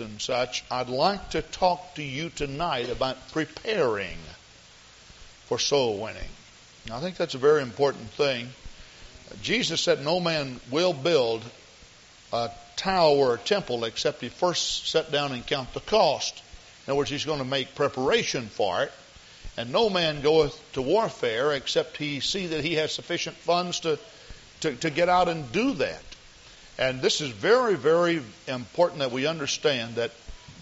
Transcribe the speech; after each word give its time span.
and 0.00 0.20
such, 0.20 0.64
I'd 0.70 0.88
like 0.88 1.30
to 1.30 1.42
talk 1.42 1.94
to 1.94 2.02
you 2.02 2.30
tonight 2.30 2.90
about 2.90 3.32
preparing 3.32 4.18
for 5.46 5.58
soul 5.58 5.98
winning. 5.98 6.28
I 6.90 7.00
think 7.00 7.16
that's 7.16 7.34
a 7.34 7.38
very 7.38 7.62
important 7.62 8.10
thing. 8.10 8.48
Jesus 9.42 9.80
said 9.80 10.04
no 10.04 10.20
man 10.20 10.60
will 10.70 10.92
build 10.92 11.42
a 12.32 12.50
tower 12.76 13.16
or 13.16 13.34
a 13.34 13.38
temple 13.38 13.84
except 13.84 14.20
he 14.20 14.28
first 14.28 14.88
sit 14.88 15.10
down 15.10 15.32
and 15.32 15.46
count 15.46 15.72
the 15.74 15.80
cost. 15.80 16.42
In 16.86 16.92
other 16.92 16.98
words, 16.98 17.10
he's 17.10 17.24
going 17.24 17.40
to 17.40 17.44
make 17.44 17.74
preparation 17.74 18.46
for 18.46 18.82
it. 18.82 18.92
And 19.56 19.72
no 19.72 19.90
man 19.90 20.22
goeth 20.22 20.58
to 20.74 20.82
warfare 20.82 21.52
except 21.52 21.96
he 21.96 22.20
see 22.20 22.46
that 22.48 22.64
he 22.64 22.74
has 22.74 22.92
sufficient 22.92 23.36
funds 23.36 23.80
to, 23.80 23.98
to, 24.60 24.74
to 24.76 24.90
get 24.90 25.08
out 25.08 25.28
and 25.28 25.50
do 25.52 25.74
that. 25.74 26.02
And 26.78 27.02
this 27.02 27.20
is 27.20 27.30
very, 27.30 27.74
very 27.74 28.22
important 28.46 29.00
that 29.00 29.10
we 29.10 29.26
understand 29.26 29.96
that 29.96 30.12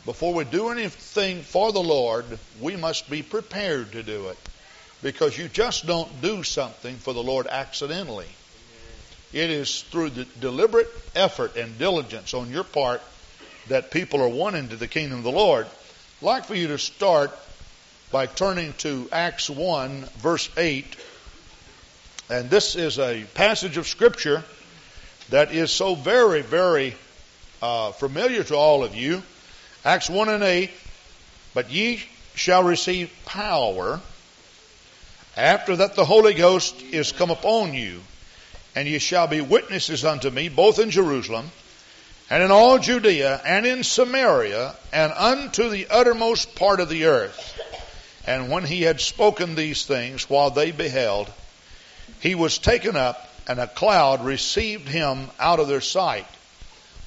before 0.07 0.33
we 0.33 0.45
do 0.45 0.71
anything 0.71 1.43
for 1.43 1.73
the 1.73 1.83
Lord, 1.83 2.25
we 2.61 2.77
must 2.77 3.11
be 3.11 3.23
prepared 3.23 3.93
to 3.93 4.03
do 4.03 4.29
it. 4.29 4.39
Because 5.03 5.37
you 5.37 5.49
just 5.49 5.87
don't 5.87 6.23
do 6.23 6.43
something 6.43 6.97
for 6.97 7.13
the 7.13 7.23
Lord 7.23 7.47
accidentally. 7.47 8.29
It 9.33 9.51
is 9.51 9.83
through 9.83 10.11
the 10.11 10.25
deliberate 10.41 10.89
effort 11.15 11.57
and 11.57 11.79
diligence 11.79 12.33
on 12.33 12.51
your 12.51 12.65
part 12.65 13.03
that 13.69 13.91
people 13.91 14.23
are 14.23 14.29
won 14.29 14.55
into 14.55 14.77
the 14.77 14.89
kingdom 14.89 15.19
of 15.19 15.25
the 15.25 15.33
Lord. 15.33 15.67
I'd 15.67 16.25
like 16.25 16.45
for 16.47 16.55
you 16.55 16.69
to 16.69 16.79
start 16.79 17.31
by 18.11 18.25
turning 18.27 18.73
to 18.79 19.09
Acts 19.13 19.51
1, 19.51 20.05
verse 20.19 20.49
8. 20.57 20.87
And 22.31 22.49
this 22.49 22.75
is 22.77 22.99
a 22.99 23.25
passage 23.35 23.77
of 23.77 23.87
Scripture 23.87 24.43
that 25.31 25.53
is 25.53 25.71
so 25.71 25.95
very, 25.95 26.43
very 26.43 26.95
uh, 27.61 27.93
familiar 27.93 28.45
to 28.45 28.57
all 28.57 28.85
of 28.85 28.95
you. 28.95 29.23
Acts 29.85 30.09
1 30.09 30.29
and 30.29 30.43
8. 30.43 30.71
But 31.55 31.71
ye 31.71 32.03
shall 32.35 32.63
receive 32.63 33.11
power 33.25 34.01
after 35.37 35.77
that 35.77 35.95
the 35.95 36.05
Holy 36.05 36.35
Ghost 36.35 36.81
is 36.83 37.13
come 37.13 37.31
upon 37.31 37.75
you 37.75 38.01
and 38.75 38.87
ye 38.87 38.99
shall 38.99 39.27
be 39.27 39.41
witnesses 39.41 40.05
unto 40.05 40.31
me 40.31 40.49
both 40.51 40.79
in 40.79 40.91
Jerusalem 40.91 41.51
and 42.29 42.43
in 42.43 42.51
all 42.51 42.79
Judea 42.79 43.41
and 43.45 43.67
in 43.67 43.85
Samaria 43.85 44.75
and 44.93 45.13
unto 45.13 45.71
the 45.71 45.89
uttermost 45.89 46.55
part 46.55 46.81
of 46.81 46.89
the 46.89 47.07
earth. 47.07 47.59
And 48.27 48.51
when 48.51 48.65
he 48.65 48.83
had 48.83 49.01
spoken 49.01 49.55
these 49.55 49.87
things 49.87 50.29
while 50.29 50.51
they 50.51 50.73
beheld, 50.73 51.33
he 52.21 52.35
was 52.35 52.59
taken 52.59 52.97
up 52.97 53.31
and 53.49 53.59
a 53.61 53.67
cloud 53.67 54.25
received 54.25 54.89
him 54.89 55.31
out 55.39 55.61
of 55.61 55.69
their 55.69 55.81
sight. 55.81 56.27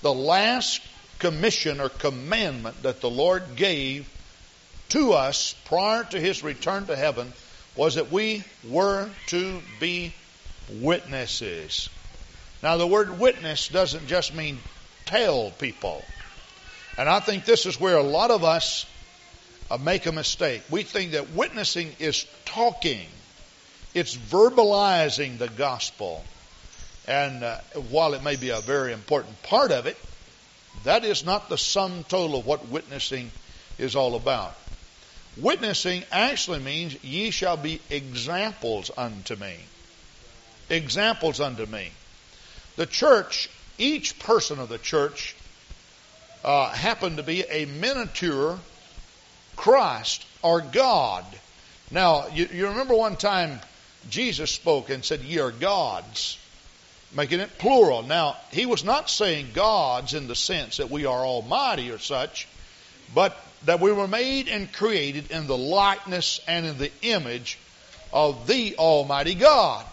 The 0.02 0.14
last 0.14 0.82
commission 1.20 1.82
or 1.82 1.90
commandment 1.90 2.82
that 2.84 3.02
the 3.02 3.10
Lord 3.10 3.44
gave 3.56 4.10
to 4.90 5.14
us 5.14 5.54
prior 5.66 6.04
to 6.06 6.20
his 6.20 6.44
return 6.44 6.86
to 6.88 6.96
heaven 6.96 7.34
was 7.76 7.96
that 7.96 8.12
we 8.12 8.44
were 8.68 9.10
to 9.28 9.62
be 9.80 10.14
witnesses. 10.70 11.90
Now, 12.62 12.78
the 12.78 12.88
word 12.88 13.20
witness 13.20 13.68
doesn't 13.68 14.08
just 14.08 14.34
mean 14.34 14.60
tell 15.06 15.52
people. 15.52 16.04
And 16.98 17.08
I 17.08 17.20
think 17.20 17.46
this 17.46 17.66
is 17.66 17.80
where 17.80 17.96
a 17.96 18.04
lot 18.04 18.32
of 18.32 18.44
us 18.44 18.86
uh, 19.72 19.78
make 19.78 20.06
a 20.06 20.12
mistake. 20.12 20.64
We 20.70 20.84
think 20.84 21.12
that 21.12 21.32
witnessing 21.32 21.96
is 22.00 22.26
talking, 22.46 23.06
it's 23.94 24.16
verbalizing 24.16 25.38
the 25.38 25.50
gospel. 25.50 26.24
And 27.08 27.44
uh, 27.44 27.58
while 27.90 28.14
it 28.14 28.24
may 28.24 28.36
be 28.36 28.50
a 28.50 28.60
very 28.60 28.94
important 28.94 29.42
part 29.44 29.72
of 29.72 29.86
it, 29.86 29.98
that 30.84 31.04
is 31.04 31.26
not 31.26 31.50
the 31.50 31.58
sum 31.58 32.04
total 32.08 32.40
of 32.40 32.46
what 32.46 32.70
witnessing 32.70 33.32
is 33.78 33.96
all 33.96 34.16
about. 34.16 34.56
Witnessing 35.38 36.04
actually 36.12 36.60
means 36.60 37.04
ye 37.04 37.32
shall 37.32 37.58
be 37.58 37.82
examples 37.90 38.92
unto 38.98 39.36
me 39.36 39.58
examples 40.70 41.40
unto 41.40 41.66
me. 41.66 41.92
The 42.76 42.86
church, 42.86 43.50
each 43.78 44.20
person 44.20 44.60
of 44.60 44.70
the 44.70 44.78
church, 44.78 45.36
uh, 46.44 46.70
happened 46.70 47.18
to 47.18 47.24
be 47.24 47.44
a 47.44 47.66
miniature 47.66 48.60
Christ 49.56 50.26
or 50.42 50.62
God. 50.62 51.26
Now, 51.92 52.28
you, 52.28 52.48
you 52.54 52.68
remember 52.68 52.96
one 52.96 53.18
time 53.18 53.60
Jesus 54.10 54.52
spoke 54.52 54.90
and 54.90 55.04
said, 55.04 55.22
Ye 55.22 55.40
are 55.40 55.52
gods, 55.52 56.38
making 57.16 57.40
it 57.40 57.58
plural. 57.58 58.04
Now, 58.04 58.38
he 58.52 58.66
was 58.66 58.84
not 58.84 59.10
saying 59.10 59.50
gods 59.54 60.14
in 60.14 60.28
the 60.28 60.36
sense 60.36 60.78
that 60.78 60.90
we 60.90 61.06
are 61.06 61.26
almighty 61.26 61.92
or 61.92 62.00
such, 62.00 62.48
but 63.14 63.38
that 63.66 63.80
we 63.80 63.92
were 63.92 64.08
made 64.08 64.48
and 64.48 64.72
created 64.72 65.32
in 65.32 65.48
the 65.48 65.58
likeness 65.58 66.40
and 66.48 66.66
in 66.66 66.78
the 66.78 66.92
image 67.02 67.58
of 68.14 68.48
the 68.48 68.78
Almighty 68.78 69.36
God. 69.36 69.86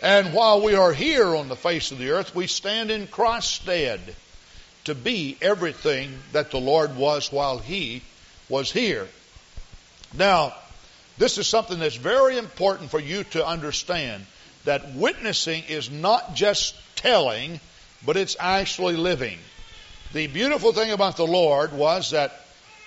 And 0.00 0.32
while 0.32 0.62
we 0.62 0.74
are 0.74 0.92
here 0.92 1.34
on 1.34 1.48
the 1.48 1.56
face 1.56 1.90
of 1.90 1.98
the 1.98 2.10
earth, 2.10 2.34
we 2.34 2.46
stand 2.46 2.90
in 2.90 3.06
Christ's 3.06 3.54
stead 3.54 4.00
to 4.84 4.94
be 4.94 5.36
everything 5.40 6.18
that 6.32 6.50
the 6.50 6.60
Lord 6.60 6.96
was 6.96 7.32
while 7.32 7.58
He 7.58 8.02
was 8.48 8.70
here. 8.70 9.08
Now, 10.14 10.54
this 11.18 11.38
is 11.38 11.46
something 11.46 11.78
that's 11.78 11.96
very 11.96 12.38
important 12.38 12.90
for 12.90 13.00
you 13.00 13.24
to 13.24 13.46
understand 13.46 14.24
that 14.64 14.94
witnessing 14.94 15.64
is 15.68 15.90
not 15.90 16.34
just 16.34 16.74
telling, 16.96 17.60
but 18.04 18.16
it's 18.16 18.36
actually 18.38 18.96
living. 18.96 19.38
The 20.12 20.26
beautiful 20.26 20.72
thing 20.72 20.90
about 20.90 21.16
the 21.16 21.26
Lord 21.26 21.72
was 21.72 22.10
that 22.10 22.32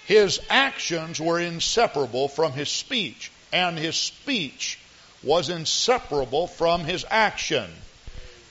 His 0.06 0.40
actions 0.50 1.20
were 1.20 1.40
inseparable 1.40 2.28
from 2.28 2.54
His 2.54 2.70
speech, 2.70 3.32
and 3.52 3.78
His 3.78 3.96
speech 3.96 4.80
was 5.24 5.50
inseparable 5.50 6.48
from 6.48 6.84
his 6.84 7.06
action. 7.10 7.70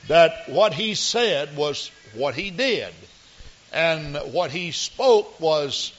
That 0.09 0.49
what 0.49 0.73
he 0.73 0.95
said 0.95 1.57
was 1.57 1.91
what 2.15 2.35
he 2.35 2.51
did, 2.51 2.93
and 3.73 4.17
what 4.33 4.51
he 4.51 4.73
spoke 4.73 5.41
was 5.41 5.93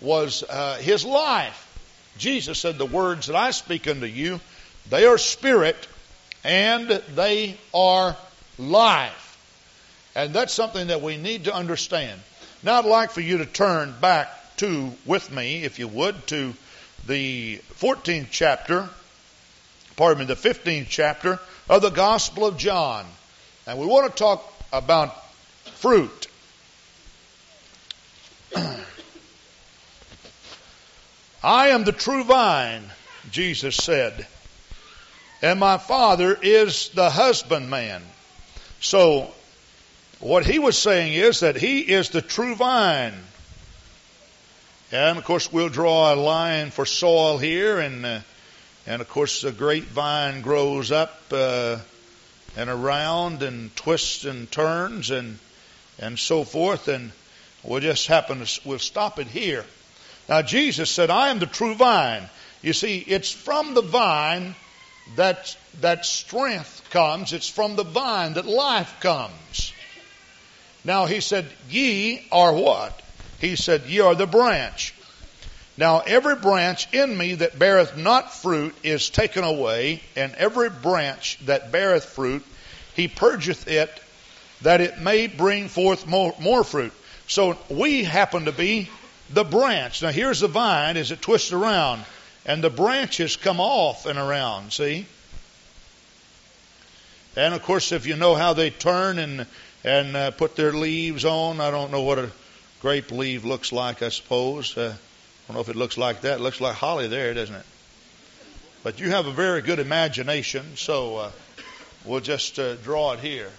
was 0.00 0.42
uh, 0.42 0.76
his 0.78 1.04
life. 1.04 1.68
Jesus 2.18 2.58
said, 2.58 2.78
"The 2.78 2.86
words 2.86 3.26
that 3.26 3.36
I 3.36 3.50
speak 3.50 3.88
unto 3.88 4.06
you, 4.06 4.40
they 4.88 5.06
are 5.06 5.18
spirit, 5.18 5.86
and 6.44 6.88
they 6.88 7.56
are 7.72 8.16
life." 8.58 9.38
And 10.14 10.34
that's 10.34 10.52
something 10.52 10.88
that 10.88 11.00
we 11.00 11.16
need 11.16 11.44
to 11.44 11.54
understand. 11.54 12.20
Now, 12.62 12.78
I'd 12.78 12.84
like 12.84 13.12
for 13.12 13.22
you 13.22 13.38
to 13.38 13.46
turn 13.46 13.94
back 14.00 14.56
to 14.58 14.92
with 15.06 15.30
me, 15.30 15.64
if 15.64 15.78
you 15.78 15.88
would, 15.88 16.26
to 16.28 16.54
the 17.06 17.60
14th 17.78 18.28
chapter 18.30 18.88
pardon 19.96 20.20
me, 20.20 20.24
the 20.24 20.34
15th 20.34 20.86
chapter 20.88 21.38
of 21.68 21.82
the 21.82 21.90
Gospel 21.90 22.46
of 22.46 22.56
John. 22.56 23.06
And 23.66 23.78
we 23.78 23.86
want 23.86 24.10
to 24.10 24.16
talk 24.18 24.52
about 24.72 25.14
fruit. 25.76 26.26
I 31.44 31.68
am 31.68 31.82
the 31.82 31.92
true 31.92 32.22
vine, 32.22 32.84
Jesus 33.32 33.74
said, 33.74 34.26
and 35.42 35.58
my 35.58 35.76
Father 35.76 36.38
is 36.40 36.90
the 36.90 37.10
husbandman. 37.10 38.02
So, 38.80 39.32
what 40.20 40.46
he 40.46 40.60
was 40.60 40.78
saying 40.78 41.14
is 41.14 41.40
that 41.40 41.56
he 41.56 41.80
is 41.80 42.10
the 42.10 42.22
true 42.22 42.54
vine. 42.54 43.14
And 44.92 45.18
of 45.18 45.24
course, 45.24 45.52
we'll 45.52 45.68
draw 45.68 46.14
a 46.14 46.16
line 46.16 46.70
for 46.70 46.86
soil 46.86 47.38
here, 47.38 47.80
and 47.80 48.06
uh, 48.06 48.20
and 48.86 49.02
of 49.02 49.08
course, 49.08 49.40
the 49.40 49.50
grapevine 49.50 50.42
grows 50.42 50.92
up 50.92 51.22
uh, 51.32 51.78
and 52.56 52.70
around 52.70 53.42
and 53.42 53.74
twists 53.74 54.24
and 54.24 54.48
turns 54.48 55.10
and 55.10 55.38
and 55.98 56.18
so 56.18 56.44
forth. 56.44 56.86
And 56.86 57.10
we'll 57.64 57.80
just 57.80 58.06
happen 58.06 58.44
to 58.44 58.60
we'll 58.64 58.78
stop 58.78 59.18
it 59.18 59.26
here. 59.26 59.64
Now, 60.28 60.42
Jesus 60.42 60.90
said, 60.90 61.10
"I 61.10 61.28
am 61.28 61.38
the 61.38 61.46
true 61.46 61.74
vine." 61.74 62.28
You 62.62 62.72
see, 62.72 62.98
it's 62.98 63.30
from 63.30 63.74
the 63.74 63.82
vine 63.82 64.54
that 65.16 65.56
that 65.80 66.06
strength 66.06 66.82
comes. 66.90 67.32
It's 67.32 67.48
from 67.48 67.76
the 67.76 67.84
vine 67.84 68.34
that 68.34 68.46
life 68.46 68.94
comes. 69.00 69.72
Now, 70.84 71.06
he 71.06 71.20
said, 71.20 71.50
"Ye 71.68 72.26
are 72.30 72.52
what?" 72.52 73.00
He 73.40 73.56
said, 73.56 73.82
"Ye 73.86 74.00
are 74.00 74.14
the 74.14 74.26
branch." 74.26 74.94
Now 75.76 76.00
every 76.00 76.36
branch 76.36 76.86
in 76.92 77.16
me 77.16 77.36
that 77.36 77.58
beareth 77.58 77.96
not 77.96 78.34
fruit 78.34 78.74
is 78.82 79.10
taken 79.10 79.42
away, 79.42 80.02
and 80.14 80.34
every 80.36 80.70
branch 80.70 81.38
that 81.46 81.72
beareth 81.72 82.04
fruit, 82.04 82.44
he 82.94 83.08
purgeth 83.08 83.66
it, 83.66 83.90
that 84.60 84.80
it 84.80 84.98
may 84.98 85.26
bring 85.26 85.68
forth 85.68 86.06
more, 86.06 86.34
more 86.38 86.62
fruit. 86.62 86.92
So 87.26 87.58
we 87.68 88.04
happen 88.04 88.44
to 88.44 88.52
be 88.52 88.90
the 89.32 89.44
branch. 89.44 90.02
Now 90.02 90.10
here's 90.10 90.40
the 90.40 90.48
vine 90.48 90.96
as 90.96 91.10
it 91.10 91.22
twists 91.22 91.52
around, 91.52 92.04
and 92.44 92.62
the 92.62 92.70
branches 92.70 93.36
come 93.36 93.60
off 93.60 94.06
and 94.06 94.18
around, 94.18 94.72
see? 94.72 95.06
And 97.36 97.54
of 97.54 97.62
course, 97.62 97.92
if 97.92 98.06
you 98.06 98.16
know 98.16 98.34
how 98.34 98.52
they 98.52 98.70
turn 98.70 99.18
and 99.18 99.46
and 99.84 100.16
uh, 100.16 100.30
put 100.30 100.54
their 100.54 100.72
leaves 100.72 101.24
on, 101.24 101.60
I 101.60 101.70
don't 101.70 101.90
know 101.90 102.02
what 102.02 102.18
a 102.18 102.30
grape 102.80 103.10
leaf 103.10 103.44
looks 103.44 103.72
like, 103.72 104.02
I 104.02 104.10
suppose. 104.10 104.76
Uh, 104.76 104.94
I 104.94 105.46
don't 105.48 105.56
know 105.56 105.60
if 105.60 105.68
it 105.68 105.76
looks 105.76 105.98
like 105.98 106.20
that. 106.20 106.38
It 106.38 106.42
looks 106.42 106.60
like 106.60 106.76
holly 106.76 107.08
there, 107.08 107.34
doesn't 107.34 107.54
it? 107.54 107.66
But 108.84 109.00
you 109.00 109.10
have 109.10 109.26
a 109.26 109.32
very 109.32 109.62
good 109.62 109.78
imagination, 109.78 110.76
so 110.76 111.16
uh, 111.16 111.30
we'll 112.04 112.20
just 112.20 112.58
uh, 112.58 112.74
draw 112.76 113.12
it 113.12 113.20
here. 113.20 113.50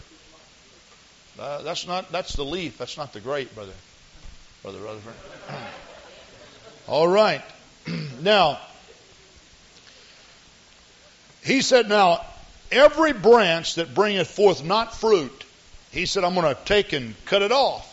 Uh, 1.39 1.61
that's 1.63 1.87
not 1.87 2.11
that's 2.11 2.35
the 2.35 2.45
leaf. 2.45 2.77
That's 2.77 2.97
not 2.97 3.11
the 3.11 3.19
grape, 3.19 3.53
brother. 3.55 3.73
Brother 4.63 4.79
Rutherford. 4.79 5.13
All 6.87 7.07
right. 7.07 7.41
now, 8.21 8.59
he 11.43 11.61
said, 11.61 11.89
Now, 11.89 12.25
every 12.71 13.11
branch 13.11 13.75
that 13.75 13.93
bringeth 13.93 14.29
forth 14.29 14.63
not 14.63 14.95
fruit, 14.95 15.43
he 15.91 16.05
said, 16.05 16.23
I'm 16.23 16.33
going 16.33 16.55
to 16.55 16.61
take 16.63 16.93
and 16.93 17.13
cut 17.25 17.41
it 17.41 17.51
off. 17.51 17.89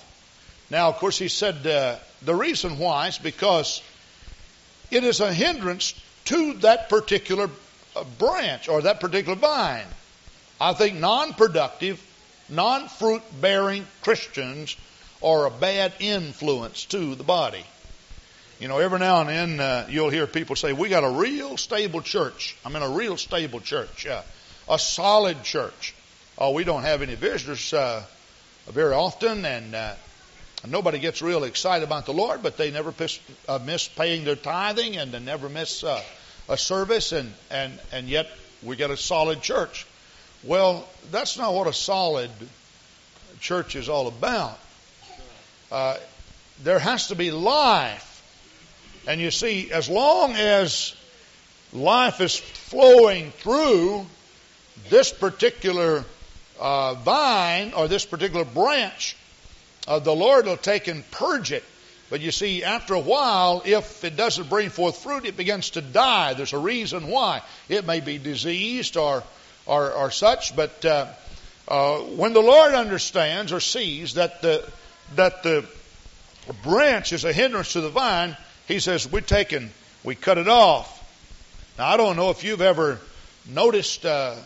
Now, 0.70 0.88
of 0.88 0.96
course, 0.96 1.18
he 1.18 1.26
said 1.26 1.66
uh, 1.66 1.96
the 2.22 2.36
reason 2.36 2.78
why 2.78 3.08
is 3.08 3.18
because 3.18 3.82
it 4.92 5.02
is 5.02 5.18
a 5.18 5.32
hindrance 5.32 6.00
to 6.26 6.52
that 6.58 6.88
particular 6.88 7.50
uh, 7.96 8.04
branch 8.18 8.68
or 8.68 8.82
that 8.82 9.00
particular 9.00 9.36
vine. 9.36 9.86
I 10.60 10.74
think 10.74 11.00
non 11.00 11.32
productive, 11.32 12.00
non 12.48 12.86
fruit 12.86 13.22
bearing 13.40 13.88
Christians 14.02 14.76
are 15.22 15.46
a 15.46 15.50
bad 15.50 15.92
influence 16.00 16.84
to 16.86 17.14
the 17.14 17.24
body. 17.24 17.64
You 18.58 18.68
know, 18.68 18.78
every 18.78 18.98
now 18.98 19.20
and 19.20 19.28
then 19.28 19.60
uh, 19.60 19.86
you'll 19.88 20.10
hear 20.10 20.26
people 20.26 20.54
say, 20.54 20.72
We 20.72 20.88
got 20.88 21.04
a 21.04 21.10
real 21.10 21.56
stable 21.56 22.02
church. 22.02 22.56
I'm 22.64 22.76
in 22.76 22.82
a 22.82 22.90
real 22.90 23.16
stable 23.16 23.60
church, 23.60 24.06
uh, 24.06 24.22
a 24.68 24.78
solid 24.78 25.42
church. 25.42 25.94
Oh, 26.36 26.52
we 26.52 26.64
don't 26.64 26.82
have 26.82 27.02
any 27.02 27.14
visitors 27.14 27.72
uh, 27.72 28.02
very 28.66 28.94
often, 28.94 29.44
and 29.44 29.74
uh, 29.74 29.94
nobody 30.68 30.98
gets 30.98 31.22
real 31.22 31.44
excited 31.44 31.84
about 31.84 32.06
the 32.06 32.12
Lord, 32.12 32.42
but 32.42 32.56
they 32.56 32.70
never 32.70 32.94
miss, 32.98 33.18
uh, 33.48 33.58
miss 33.64 33.88
paying 33.88 34.24
their 34.24 34.36
tithing 34.36 34.96
and 34.96 35.12
they 35.12 35.20
never 35.20 35.48
miss 35.48 35.82
uh, 35.82 36.02
a 36.48 36.56
service, 36.56 37.12
and, 37.12 37.32
and, 37.50 37.78
and 37.92 38.08
yet 38.08 38.26
we 38.62 38.76
get 38.76 38.90
a 38.90 38.96
solid 38.96 39.40
church. 39.40 39.86
Well, 40.42 40.86
that's 41.10 41.38
not 41.38 41.54
what 41.54 41.66
a 41.66 41.72
solid 41.72 42.30
church 43.40 43.76
is 43.76 43.88
all 43.88 44.06
about. 44.06 44.58
Uh, 45.70 45.96
there 46.62 46.78
has 46.78 47.08
to 47.08 47.14
be 47.14 47.30
life. 47.30 48.06
And 49.06 49.20
you 49.20 49.30
see, 49.30 49.72
as 49.72 49.88
long 49.88 50.32
as 50.34 50.94
life 51.72 52.20
is 52.20 52.36
flowing 52.36 53.30
through 53.30 54.06
this 54.88 55.12
particular 55.12 56.04
uh, 56.58 56.94
vine 56.94 57.72
or 57.72 57.88
this 57.88 58.04
particular 58.04 58.44
branch, 58.44 59.16
uh, 59.88 59.98
the 59.98 60.14
Lord 60.14 60.46
will 60.46 60.56
take 60.56 60.88
and 60.88 61.08
purge 61.10 61.52
it. 61.52 61.64
But 62.10 62.20
you 62.20 62.32
see, 62.32 62.64
after 62.64 62.94
a 62.94 63.00
while, 63.00 63.62
if 63.64 64.04
it 64.04 64.16
doesn't 64.16 64.48
bring 64.48 64.68
forth 64.68 64.98
fruit, 64.98 65.24
it 65.24 65.36
begins 65.36 65.70
to 65.70 65.80
die. 65.80 66.34
There's 66.34 66.52
a 66.52 66.58
reason 66.58 67.06
why. 67.06 67.42
It 67.68 67.86
may 67.86 68.00
be 68.00 68.18
diseased 68.18 68.96
or, 68.96 69.22
or, 69.64 69.92
or 69.92 70.10
such, 70.10 70.56
but 70.56 70.84
uh, 70.84 71.06
uh, 71.68 71.98
when 71.98 72.32
the 72.32 72.40
Lord 72.40 72.74
understands 72.74 73.52
or 73.52 73.60
sees 73.60 74.14
that 74.14 74.42
the, 74.42 74.68
that 75.16 75.42
the 75.42 75.64
branch 76.62 77.12
is 77.12 77.24
a 77.24 77.32
hindrance 77.32 77.72
to 77.74 77.80
the 77.80 77.90
vine, 77.90 78.36
He 78.66 78.80
says, 78.80 79.10
we 79.10 79.20
take 79.20 79.52
and 79.52 79.70
we 80.04 80.14
cut 80.14 80.38
it 80.38 80.48
off. 80.48 80.96
Now, 81.78 81.88
I 81.88 81.96
don't 81.96 82.16
know 82.16 82.30
if 82.30 82.44
you've 82.44 82.60
ever 82.60 82.98
noticed 83.48 84.04
uh, 84.06 84.36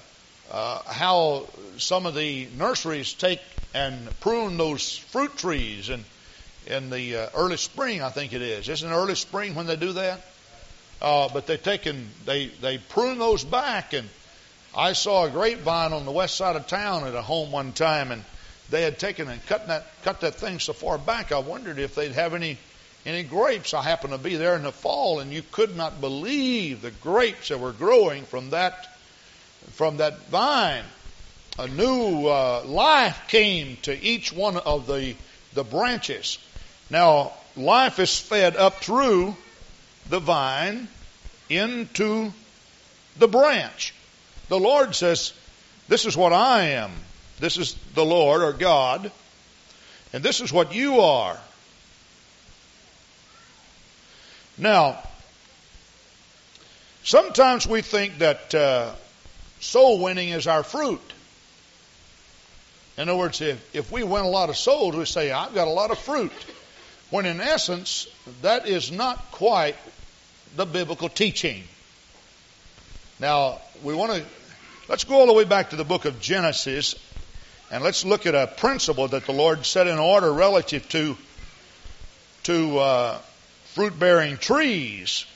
uh, 0.51 0.83
how 0.87 1.47
some 1.79 2.07
of 2.07 2.15
the 2.15 2.49
nurseries 2.57 3.13
take 3.13 3.41
and 3.75 4.09
prune 4.21 4.57
those 4.57 4.97
fruit 4.97 5.37
trees 5.37 5.89
and 5.89 6.05
in 6.67 6.91
the 6.91 7.17
uh, 7.17 7.29
early 7.35 7.57
spring, 7.57 8.03
I 8.03 8.11
think 8.11 8.33
it 8.33 8.43
is. 8.43 8.69
Isn't 8.69 8.91
it 8.91 8.95
early 8.95 9.15
spring 9.15 9.55
when 9.55 9.67
they 9.67 9.77
do 9.77 9.93
that? 9.95 10.21
Uh, 11.01 11.29
but 11.33 11.47
they 11.47 11.57
take 11.57 11.87
and 11.87 12.09
they 12.25 12.47
they 12.47 12.79
prune 12.79 13.19
those 13.19 13.45
back, 13.45 13.93
and 13.93 14.09
I 14.75 14.95
saw 14.95 15.27
a 15.27 15.31
grapevine 15.31 15.93
on 15.93 16.07
the 16.07 16.11
west 16.11 16.37
side 16.37 16.57
of 16.57 16.67
town 16.67 17.05
at 17.05 17.15
a 17.15 17.21
home 17.21 17.53
one 17.53 17.73
time, 17.73 18.11
and 18.11 18.25
they 18.71 18.83
had 18.83 18.99
taken 18.99 19.29
and 19.29 19.45
cut 19.47 19.69
that 19.69 19.87
cut 20.03 20.21
that 20.21 20.35
thing 20.35 20.59
so 20.59 20.73
far 20.73 20.99
back. 20.99 21.33
I 21.33 21.39
wondered 21.39 21.79
if 21.79 21.95
they'd 21.95 22.13
have 22.13 22.35
any 22.35 22.59
any 23.07 23.23
grapes. 23.23 23.75
I 23.75 23.83
happened 23.83 24.13
to 24.13 24.19
be 24.19 24.37
there 24.37 24.57
in 24.57 24.63
the 24.63 24.73
fall, 24.73 25.21
and 25.21 25.33
you 25.33 25.43
could 25.53 25.77
not 25.77 26.01
believe 26.01 26.83
the 26.83 26.91
grapes 26.91 27.49
that 27.49 27.61
were 27.61 27.73
growing 27.73 28.25
from 28.25 28.51
that 28.51 28.97
from 29.73 29.99
that 29.99 30.27
vine 30.29 30.85
a 31.59 31.69
new 31.69 32.27
uh, 32.27 32.63
life 32.65 33.29
came 33.29 33.77
to 33.83 34.03
each 34.03 34.33
one 34.33 34.57
of 34.57 34.87
the, 34.87 35.15
the 35.55 35.65
branches. 35.65 36.39
Now, 36.91 37.33
life 37.57 37.99
is 37.99 38.19
fed 38.19 38.57
up 38.57 38.77
through 38.77 39.37
the 40.09 40.19
vine 40.19 40.89
into 41.49 42.33
the 43.19 43.29
branch. 43.29 43.95
The 44.49 44.59
Lord 44.59 44.95
says, 44.95 45.33
This 45.89 46.07
is 46.07 46.17
what 46.17 46.33
I 46.33 46.71
am. 46.71 46.91
This 47.41 47.57
is 47.57 47.75
the 47.95 48.05
Lord 48.05 48.43
or 48.43 48.53
God. 48.53 49.11
And 50.13 50.23
this 50.23 50.41
is 50.41 50.53
what 50.53 50.75
you 50.75 51.01
are. 51.01 51.37
Now, 54.57 55.03
sometimes 57.03 57.67
we 57.67 57.83
think 57.83 58.19
that 58.19 58.55
uh, 58.55 58.95
soul 59.59 60.01
winning 60.01 60.29
is 60.29 60.47
our 60.47 60.63
fruit. 60.63 61.01
In 62.97 63.09
other 63.09 63.19
words, 63.19 63.41
if, 63.41 63.75
if 63.75 63.91
we 63.91 64.05
win 64.05 64.23
a 64.23 64.29
lot 64.29 64.51
of 64.51 64.57
souls, 64.57 64.95
we 64.95 65.05
say, 65.05 65.33
I've 65.33 65.55
got 65.55 65.67
a 65.67 65.73
lot 65.73 65.91
of 65.91 65.99
fruit. 65.99 66.33
When 67.11 67.27
in 67.27 67.41
essence, 67.41 68.07
that 68.43 68.69
is 68.69 68.93
not 68.93 69.19
quite 69.33 69.77
the 70.55 70.65
biblical 70.65 71.09
teaching. 71.09 71.65
Now, 73.19 73.61
we 73.83 73.95
want 73.95 74.13
to, 74.13 74.25
let's 74.89 75.03
go 75.03 75.17
all 75.17 75.27
the 75.27 75.33
way 75.33 75.45
back 75.45 75.71
to 75.71 75.77
the 75.77 75.85
book 75.85 76.05
of 76.05 76.21
Genesis 76.21 76.95
and 77.75 77.83
let's 77.83 78.05
look 78.05 78.25
at 78.25 78.37
a 78.37 78.47
principle 78.47 79.09
that 79.09 79.27
the 79.27 79.33
Lord 79.33 79.67
set 79.67 79.89
in 79.89 79.99
order 79.99 80.33
relative 80.33 80.89
to, 80.91 81.17
to 82.45 82.79
uh, 82.79 83.19
fruit 83.73 83.99
bearing 83.99 84.37
trees. 84.37 85.27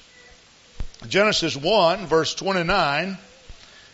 Genesis 1.09 1.57
1, 1.57 2.07
verse 2.07 2.37
29 2.37 3.19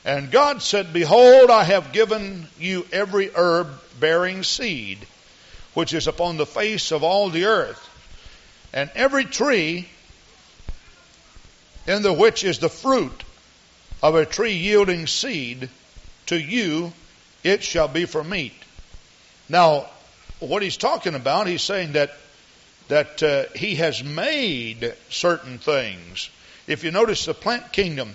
and 0.05 0.31
God 0.31 0.61
said, 0.61 0.93
Behold, 0.93 1.50
I 1.50 1.64
have 1.64 1.94
given 1.94 2.46
you 2.58 2.87
every 2.93 3.31
herb 3.35 3.81
bearing 3.99 4.43
seed, 4.43 4.99
which 5.73 5.94
is 5.94 6.06
upon 6.06 6.37
the 6.37 6.44
face 6.44 6.93
of 6.93 7.02
all 7.02 7.31
the 7.31 7.47
earth, 7.47 7.88
and 8.75 8.90
every 8.94 9.25
tree 9.25 9.88
in 11.87 12.02
the 12.02 12.12
which 12.12 12.45
is 12.45 12.59
the 12.59 12.68
fruit 12.68 13.25
of 14.02 14.14
a 14.14 14.26
tree 14.26 14.52
yielding 14.52 15.07
seed, 15.07 15.71
to 16.26 16.38
you 16.38 16.92
it 17.44 17.62
shall 17.62 17.88
be 17.88 18.06
for 18.06 18.24
meat. 18.24 18.54
Now, 19.48 19.86
what 20.40 20.62
he's 20.62 20.76
talking 20.76 21.14
about, 21.14 21.46
he's 21.46 21.62
saying 21.62 21.92
that 21.92 22.10
that 22.88 23.22
uh, 23.22 23.44
he 23.54 23.76
has 23.76 24.04
made 24.04 24.94
certain 25.08 25.58
things. 25.58 26.28
If 26.66 26.84
you 26.84 26.90
notice 26.90 27.24
the 27.24 27.34
plant 27.34 27.72
kingdom, 27.72 28.14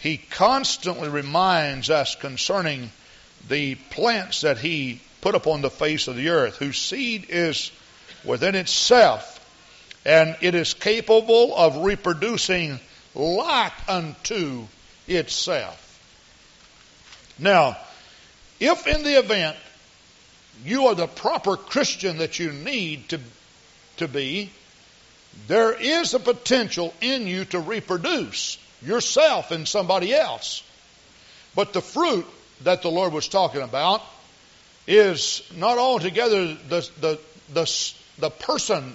he 0.00 0.16
constantly 0.16 1.08
reminds 1.08 1.90
us 1.90 2.16
concerning 2.16 2.90
the 3.48 3.74
plants 3.74 4.40
that 4.40 4.58
he 4.58 5.00
put 5.20 5.34
upon 5.34 5.60
the 5.60 5.70
face 5.70 6.08
of 6.08 6.16
the 6.16 6.30
earth, 6.30 6.56
whose 6.56 6.78
seed 6.78 7.26
is 7.28 7.70
within 8.24 8.54
itself, 8.54 9.36
and 10.04 10.36
it 10.40 10.54
is 10.54 10.74
capable 10.74 11.54
of 11.54 11.84
reproducing 11.84 12.80
like 13.14 13.72
unto 13.88 14.66
itself. 15.06 15.86
Now, 17.38 17.76
if 18.60 18.86
in 18.86 19.02
the 19.02 19.18
event 19.18 19.56
you 20.64 20.86
are 20.86 20.94
the 20.94 21.06
proper 21.06 21.56
Christian 21.56 22.18
that 22.18 22.38
you 22.38 22.52
need 22.52 23.08
to, 23.08 23.20
to 23.96 24.06
be, 24.06 24.50
there 25.48 25.72
is 25.72 26.14
a 26.14 26.20
potential 26.20 26.92
in 27.00 27.26
you 27.26 27.46
to 27.46 27.60
reproduce 27.60 28.58
yourself 28.82 29.50
and 29.50 29.66
somebody 29.66 30.14
else. 30.14 30.62
But 31.54 31.72
the 31.72 31.80
fruit 31.80 32.26
that 32.62 32.82
the 32.82 32.90
Lord 32.90 33.12
was 33.12 33.28
talking 33.28 33.62
about 33.62 34.02
is 34.86 35.42
not 35.56 35.78
altogether 35.78 36.54
the, 36.68 36.90
the, 37.00 37.20
the, 37.52 37.92
the 38.18 38.30
person, 38.30 38.94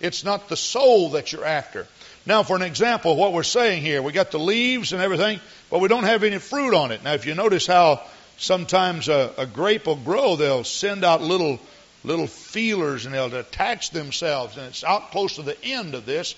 it's 0.00 0.24
not 0.24 0.48
the 0.48 0.56
soul 0.56 1.10
that 1.10 1.32
you're 1.32 1.44
after. 1.44 1.86
Now, 2.26 2.42
for 2.42 2.56
an 2.56 2.62
example, 2.62 3.16
what 3.16 3.32
we're 3.32 3.42
saying 3.42 3.82
here, 3.82 4.02
we 4.02 4.12
got 4.12 4.30
the 4.30 4.38
leaves 4.38 4.92
and 4.92 5.02
everything, 5.02 5.40
but 5.70 5.80
we 5.80 5.88
don't 5.88 6.04
have 6.04 6.24
any 6.24 6.38
fruit 6.38 6.74
on 6.74 6.90
it. 6.90 7.04
Now, 7.04 7.12
if 7.12 7.26
you 7.26 7.34
notice 7.34 7.66
how 7.66 8.02
sometimes 8.36 9.08
a, 9.08 9.32
a 9.36 9.46
grape 9.46 9.86
will 9.86 9.96
grow, 9.96 10.36
they'll 10.36 10.64
send 10.64 11.04
out 11.04 11.22
little 11.22 11.58
little 12.04 12.26
feelers 12.26 13.06
and 13.06 13.14
they'll 13.14 13.34
attach 13.34 13.90
themselves, 13.90 14.56
and 14.56 14.66
it's 14.66 14.84
out 14.84 15.10
close 15.10 15.36
to 15.36 15.42
the 15.42 15.62
end 15.64 15.94
of 15.94 16.04
this 16.04 16.34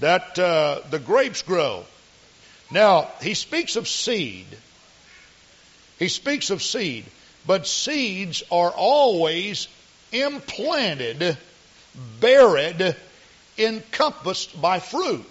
that 0.00 0.38
uh, 0.38 0.80
the 0.90 0.98
grapes 0.98 1.42
grow. 1.42 1.84
Now, 2.70 3.08
he 3.22 3.34
speaks 3.34 3.76
of 3.76 3.88
seed. 3.88 4.46
He 5.98 6.08
speaks 6.08 6.50
of 6.50 6.62
seed. 6.62 7.06
But 7.46 7.66
seeds 7.66 8.42
are 8.50 8.70
always 8.70 9.68
implanted 10.12 11.38
buried, 12.20 12.96
encompassed 13.56 14.60
by 14.60 14.80
fruit. 14.80 15.24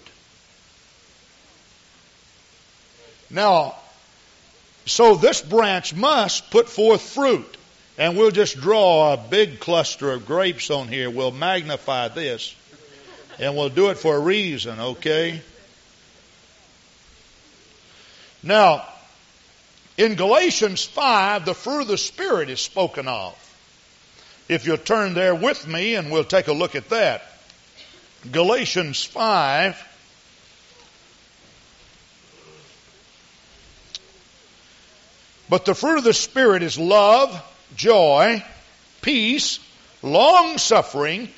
Now, 3.30 3.76
so 4.86 5.16
this 5.16 5.42
branch 5.42 5.94
must 5.94 6.50
put 6.50 6.68
forth 6.68 7.02
fruit. 7.02 7.56
And 7.98 8.16
we'll 8.16 8.30
just 8.30 8.56
draw 8.60 9.14
a 9.14 9.16
big 9.16 9.58
cluster 9.58 10.12
of 10.12 10.26
grapes 10.26 10.70
on 10.70 10.86
here. 10.88 11.10
We'll 11.10 11.30
magnify 11.30 12.08
this. 12.08 12.54
And 13.38 13.56
we'll 13.56 13.70
do 13.70 13.90
it 13.90 13.98
for 13.98 14.16
a 14.16 14.20
reason, 14.20 14.78
okay? 14.78 15.40
Now, 18.42 18.86
in 19.96 20.14
Galatians 20.14 20.84
5, 20.84 21.46
the 21.46 21.54
fruit 21.54 21.82
of 21.82 21.88
the 21.88 21.98
Spirit 21.98 22.50
is 22.50 22.60
spoken 22.60 23.08
of. 23.08 23.34
If 24.48 24.66
you'll 24.66 24.76
turn 24.76 25.14
there 25.14 25.34
with 25.34 25.66
me 25.66 25.96
and 25.96 26.12
we'll 26.12 26.24
take 26.24 26.48
a 26.48 26.52
look 26.52 26.76
at 26.76 26.90
that. 26.90 27.22
Galatians 28.30 29.02
5. 29.02 29.85
But 35.48 35.64
the 35.64 35.74
fruit 35.74 35.98
of 35.98 36.04
the 36.04 36.12
Spirit 36.12 36.62
is 36.62 36.78
love, 36.78 37.40
joy, 37.76 38.44
peace, 39.02 39.60
long 40.02 40.58
suffering, 40.58 41.28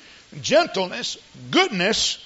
gentleness, 0.41 1.17
goodness, 1.51 2.17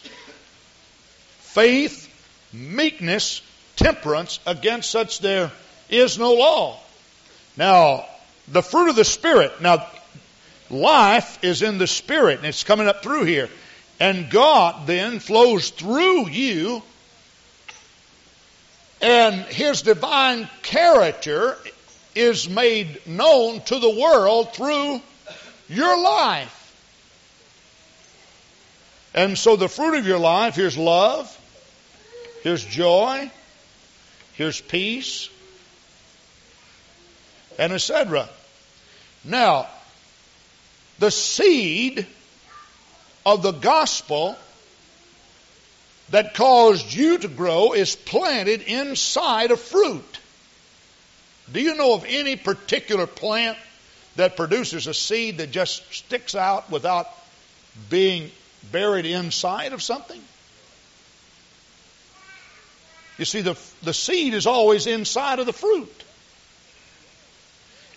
faith, 1.39 2.09
meekness, 2.53 3.41
temperance. 3.75 4.39
Against 4.45 4.89
such 4.89 5.19
there 5.19 5.51
is 5.89 6.17
no 6.17 6.33
law. 6.33 6.79
Now, 7.57 8.05
the 8.47 8.63
fruit 8.63 8.89
of 8.89 8.95
the 8.95 9.05
Spirit. 9.05 9.61
Now, 9.61 9.87
life 10.69 11.43
is 11.43 11.61
in 11.61 11.77
the 11.77 11.87
Spirit, 11.87 12.39
and 12.39 12.47
it's 12.47 12.63
coming 12.63 12.87
up 12.87 13.03
through 13.03 13.25
here. 13.25 13.49
And 13.99 14.29
God 14.29 14.87
then 14.87 15.19
flows 15.19 15.69
through 15.69 16.29
you, 16.29 16.81
and 19.03 19.41
His 19.41 19.81
divine 19.81 20.49
character 20.61 21.57
is 22.15 22.47
made 22.47 23.05
known 23.05 23.59
to 23.61 23.77
the 23.77 23.89
world 23.89 24.53
through 24.53 25.01
your 25.67 26.01
life. 26.01 26.59
And 29.13 29.37
so 29.37 29.57
the 29.57 29.67
fruit 29.67 29.97
of 29.99 30.07
your 30.07 30.19
life 30.19 30.55
here's 30.55 30.77
love, 30.77 31.29
here's 32.43 32.63
joy, 32.63 33.29
here's 34.35 34.61
peace, 34.61 35.29
and 37.59 37.73
etc. 37.73 38.29
Now, 39.25 39.67
the 40.99 41.11
seed 41.11 42.07
of 43.25 43.43
the 43.43 43.51
gospel 43.51 44.37
that 46.13 46.35
caused 46.35 46.93
you 46.93 47.17
to 47.17 47.27
grow 47.27 47.73
is 47.73 47.95
planted 47.95 48.61
inside 48.61 49.49
a 49.49 49.57
fruit. 49.57 50.19
Do 51.51 51.59
you 51.59 51.73
know 51.73 51.95
of 51.95 52.05
any 52.07 52.35
particular 52.35 53.07
plant 53.07 53.57
that 54.15 54.37
produces 54.37 54.85
a 54.85 54.93
seed 54.93 55.39
that 55.39 55.49
just 55.49 55.91
sticks 55.91 56.35
out 56.35 56.69
without 56.69 57.07
being 57.89 58.29
buried 58.71 59.07
inside 59.07 59.73
of 59.73 59.81
something? 59.81 60.21
You 63.17 63.25
see, 63.25 63.41
the, 63.41 63.57
the 63.81 63.93
seed 63.93 64.35
is 64.35 64.45
always 64.45 64.85
inside 64.85 65.39
of 65.39 65.47
the 65.47 65.51
fruit. 65.51 66.03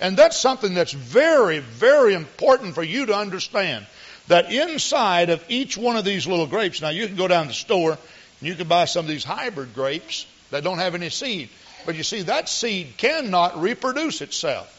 And 0.00 0.16
that's 0.16 0.38
something 0.38 0.72
that's 0.72 0.92
very, 0.92 1.58
very 1.58 2.14
important 2.14 2.76
for 2.76 2.82
you 2.82 3.04
to 3.04 3.14
understand. 3.14 3.86
That 4.28 4.52
inside 4.52 5.30
of 5.30 5.44
each 5.48 5.76
one 5.76 5.96
of 5.96 6.04
these 6.04 6.26
little 6.26 6.46
grapes, 6.46 6.82
now 6.82 6.88
you 6.88 7.06
can 7.06 7.16
go 7.16 7.28
down 7.28 7.44
to 7.44 7.48
the 7.48 7.54
store 7.54 7.92
and 7.92 8.48
you 8.48 8.54
can 8.54 8.66
buy 8.68 8.86
some 8.86 9.04
of 9.04 9.08
these 9.08 9.24
hybrid 9.24 9.74
grapes 9.74 10.26
that 10.50 10.64
don't 10.64 10.78
have 10.78 10.94
any 10.94 11.10
seed. 11.10 11.48
But 11.84 11.94
you 11.94 12.02
see, 12.02 12.22
that 12.22 12.48
seed 12.48 12.96
cannot 12.96 13.60
reproduce 13.60 14.20
itself. 14.20 14.72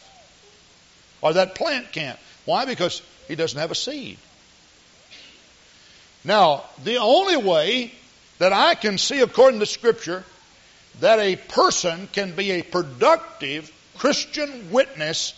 Or 1.22 1.32
that 1.32 1.54
plant 1.54 1.92
can't. 1.92 2.18
Why? 2.44 2.66
Because 2.66 3.02
he 3.26 3.34
doesn't 3.34 3.58
have 3.58 3.70
a 3.70 3.74
seed. 3.74 4.18
Now, 6.24 6.64
the 6.84 6.98
only 6.98 7.36
way 7.36 7.92
that 8.38 8.52
I 8.52 8.74
can 8.74 8.98
see, 8.98 9.20
according 9.20 9.60
to 9.60 9.66
Scripture, 9.66 10.24
that 11.00 11.18
a 11.18 11.36
person 11.36 12.08
can 12.12 12.34
be 12.34 12.52
a 12.52 12.62
productive 12.62 13.72
Christian 13.96 14.70
witness 14.70 15.34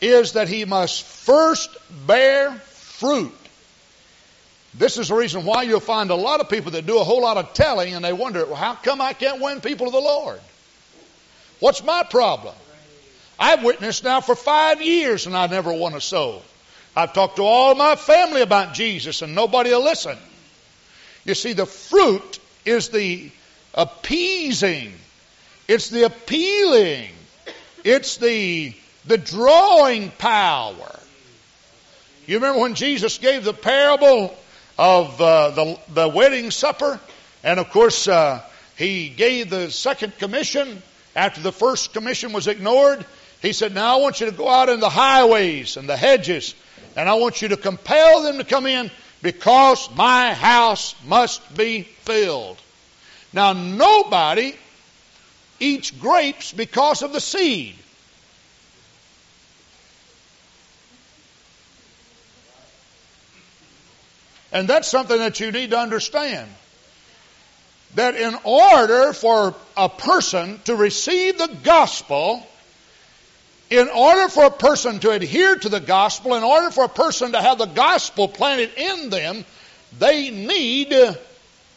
is 0.00 0.32
that 0.32 0.48
he 0.48 0.64
must 0.64 1.02
first 1.02 1.70
bear 2.06 2.60
fruit. 3.02 3.34
This 4.74 4.96
is 4.96 5.08
the 5.08 5.16
reason 5.16 5.44
why 5.44 5.64
you'll 5.64 5.80
find 5.80 6.10
a 6.10 6.14
lot 6.14 6.38
of 6.38 6.48
people 6.48 6.70
that 6.72 6.86
do 6.86 7.00
a 7.00 7.04
whole 7.04 7.22
lot 7.22 7.36
of 7.36 7.52
telling 7.52 7.94
and 7.94 8.04
they 8.04 8.12
wonder, 8.12 8.46
well, 8.46 8.54
how 8.54 8.74
come 8.74 9.00
I 9.00 9.12
can't 9.12 9.42
win 9.42 9.60
people 9.60 9.86
to 9.86 9.92
the 9.92 9.98
Lord? 9.98 10.40
What's 11.58 11.82
my 11.82 12.04
problem? 12.04 12.54
I've 13.40 13.64
witnessed 13.64 14.04
now 14.04 14.20
for 14.20 14.36
five 14.36 14.80
years 14.80 15.26
and 15.26 15.36
I 15.36 15.48
never 15.48 15.72
won 15.72 15.94
a 15.94 16.00
soul. 16.00 16.44
I've 16.96 17.12
talked 17.12 17.36
to 17.36 17.42
all 17.42 17.74
my 17.74 17.96
family 17.96 18.40
about 18.40 18.72
Jesus 18.72 19.20
and 19.20 19.34
nobody 19.34 19.70
will 19.70 19.82
listen. 19.82 20.16
You 21.24 21.34
see, 21.34 21.54
the 21.54 21.66
fruit 21.66 22.38
is 22.64 22.88
the 22.90 23.32
appeasing, 23.74 24.92
it's 25.66 25.90
the 25.90 26.04
appealing, 26.04 27.10
it's 27.82 28.16
the, 28.18 28.74
the 29.06 29.18
drawing 29.18 30.10
power. 30.12 31.00
You 32.26 32.36
remember 32.36 32.60
when 32.60 32.74
Jesus 32.74 33.18
gave 33.18 33.44
the 33.44 33.52
parable 33.52 34.36
of 34.78 35.20
uh, 35.20 35.50
the, 35.50 35.78
the 35.92 36.08
wedding 36.08 36.52
supper? 36.52 37.00
And 37.42 37.58
of 37.58 37.70
course, 37.70 38.06
uh, 38.06 38.42
he 38.76 39.08
gave 39.08 39.50
the 39.50 39.70
second 39.70 40.16
commission 40.18 40.82
after 41.16 41.40
the 41.40 41.52
first 41.52 41.92
commission 41.92 42.32
was 42.32 42.46
ignored. 42.46 43.04
He 43.40 43.52
said, 43.52 43.74
Now 43.74 43.98
I 43.98 44.00
want 44.00 44.20
you 44.20 44.26
to 44.26 44.36
go 44.36 44.48
out 44.48 44.68
in 44.68 44.78
the 44.78 44.88
highways 44.88 45.76
and 45.76 45.88
the 45.88 45.96
hedges, 45.96 46.54
and 46.96 47.08
I 47.08 47.14
want 47.14 47.42
you 47.42 47.48
to 47.48 47.56
compel 47.56 48.22
them 48.22 48.38
to 48.38 48.44
come 48.44 48.66
in 48.66 48.90
because 49.20 49.88
my 49.96 50.32
house 50.32 50.94
must 51.04 51.56
be 51.56 51.82
filled. 51.82 52.58
Now, 53.32 53.52
nobody 53.52 54.54
eats 55.58 55.90
grapes 55.90 56.52
because 56.52 57.02
of 57.02 57.12
the 57.12 57.20
seed. 57.20 57.74
And 64.52 64.68
that's 64.68 64.88
something 64.88 65.18
that 65.18 65.40
you 65.40 65.50
need 65.50 65.70
to 65.70 65.78
understand. 65.78 66.48
That 67.94 68.16
in 68.16 68.36
order 68.44 69.12
for 69.12 69.54
a 69.76 69.88
person 69.88 70.60
to 70.64 70.76
receive 70.76 71.38
the 71.38 71.50
gospel, 71.62 72.46
in 73.70 73.88
order 73.88 74.28
for 74.28 74.44
a 74.44 74.50
person 74.50 74.98
to 75.00 75.10
adhere 75.10 75.56
to 75.56 75.68
the 75.68 75.80
gospel, 75.80 76.34
in 76.34 76.42
order 76.42 76.70
for 76.70 76.84
a 76.84 76.88
person 76.88 77.32
to 77.32 77.40
have 77.40 77.58
the 77.58 77.66
gospel 77.66 78.28
planted 78.28 78.70
in 78.76 79.10
them, 79.10 79.44
they 79.98 80.30
need 80.30 80.94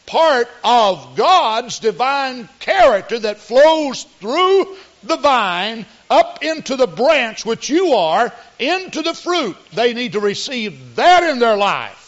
part 0.04 0.48
of 0.62 1.16
God's 1.16 1.78
divine 1.78 2.48
character 2.60 3.18
that 3.18 3.38
flows 3.38 4.04
through 4.20 4.76
the 5.02 5.16
vine 5.16 5.86
up 6.08 6.42
into 6.42 6.76
the 6.76 6.86
branch 6.86 7.44
which 7.44 7.68
you 7.68 7.94
are, 7.94 8.32
into 8.58 9.02
the 9.02 9.14
fruit. 9.14 9.56
They 9.72 9.94
need 9.94 10.12
to 10.12 10.20
receive 10.20 10.96
that 10.96 11.24
in 11.24 11.38
their 11.38 11.56
life. 11.56 12.05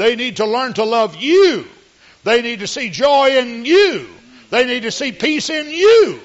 They 0.00 0.16
need 0.16 0.36
to 0.36 0.46
learn 0.46 0.72
to 0.72 0.84
love 0.84 1.16
you. 1.16 1.66
They 2.24 2.40
need 2.40 2.60
to 2.60 2.66
see 2.66 2.88
joy 2.88 3.36
in 3.36 3.66
you. 3.66 4.08
They 4.48 4.64
need 4.64 4.84
to 4.84 4.90
see 4.90 5.12
peace 5.12 5.50
in 5.50 5.68
you. 5.68 6.20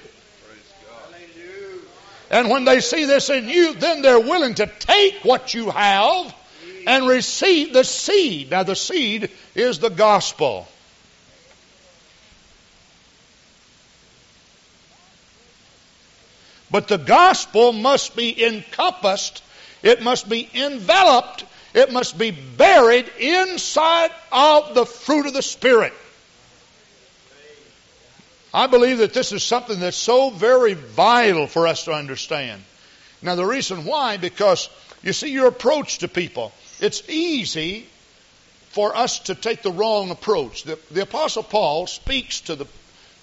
And 2.31 2.49
when 2.49 2.63
they 2.63 2.79
see 2.79 3.03
this 3.03 3.29
in 3.29 3.49
you, 3.49 3.73
then 3.73 4.01
they're 4.01 4.17
willing 4.17 4.53
to 4.55 4.67
take 4.67 5.25
what 5.25 5.53
you 5.53 5.71
have 5.71 6.33
and 6.87 7.05
receive 7.05 7.73
the 7.73 7.83
seed. 7.83 8.49
Now, 8.49 8.63
the 8.63 8.77
seed 8.77 9.29
is 9.55 9.79
the 9.79 9.89
gospel. 9.89 10.69
But 16.71 16.87
the 16.87 16.97
gospel 16.97 17.73
must 17.73 18.15
be 18.15 18.41
encompassed, 18.41 19.43
it 19.83 20.01
must 20.01 20.29
be 20.29 20.49
enveloped, 20.53 21.43
it 21.75 21.91
must 21.91 22.17
be 22.17 22.31
buried 22.31 23.11
inside 23.19 24.09
of 24.31 24.73
the 24.73 24.85
fruit 24.85 25.25
of 25.25 25.33
the 25.33 25.41
Spirit. 25.41 25.93
I 28.53 28.67
believe 28.67 28.99
that 28.99 29.13
this 29.13 29.33
is 29.33 29.43
something 29.43 29.81
that's 29.81 29.97
so 29.97 30.29
very 30.29 30.73
vital 30.73 31.45
for 31.45 31.67
us 31.67 31.83
to 31.85 31.91
understand. 31.91 32.63
Now, 33.21 33.35
the 33.35 33.45
reason 33.45 33.83
why, 33.83 34.15
because 34.15 34.69
you 35.03 35.11
see, 35.11 35.29
your 35.29 35.47
approach 35.47 35.97
to 35.99 36.07
people, 36.07 36.53
it's 36.79 37.07
easy 37.09 37.87
for 38.69 38.95
us 38.95 39.19
to 39.19 39.35
take 39.35 39.61
the 39.61 39.71
wrong 39.71 40.09
approach. 40.09 40.63
The, 40.63 40.79
the 40.91 41.01
Apostle 41.01 41.43
Paul 41.43 41.87
speaks 41.87 42.39
to 42.41 42.55
the, 42.55 42.65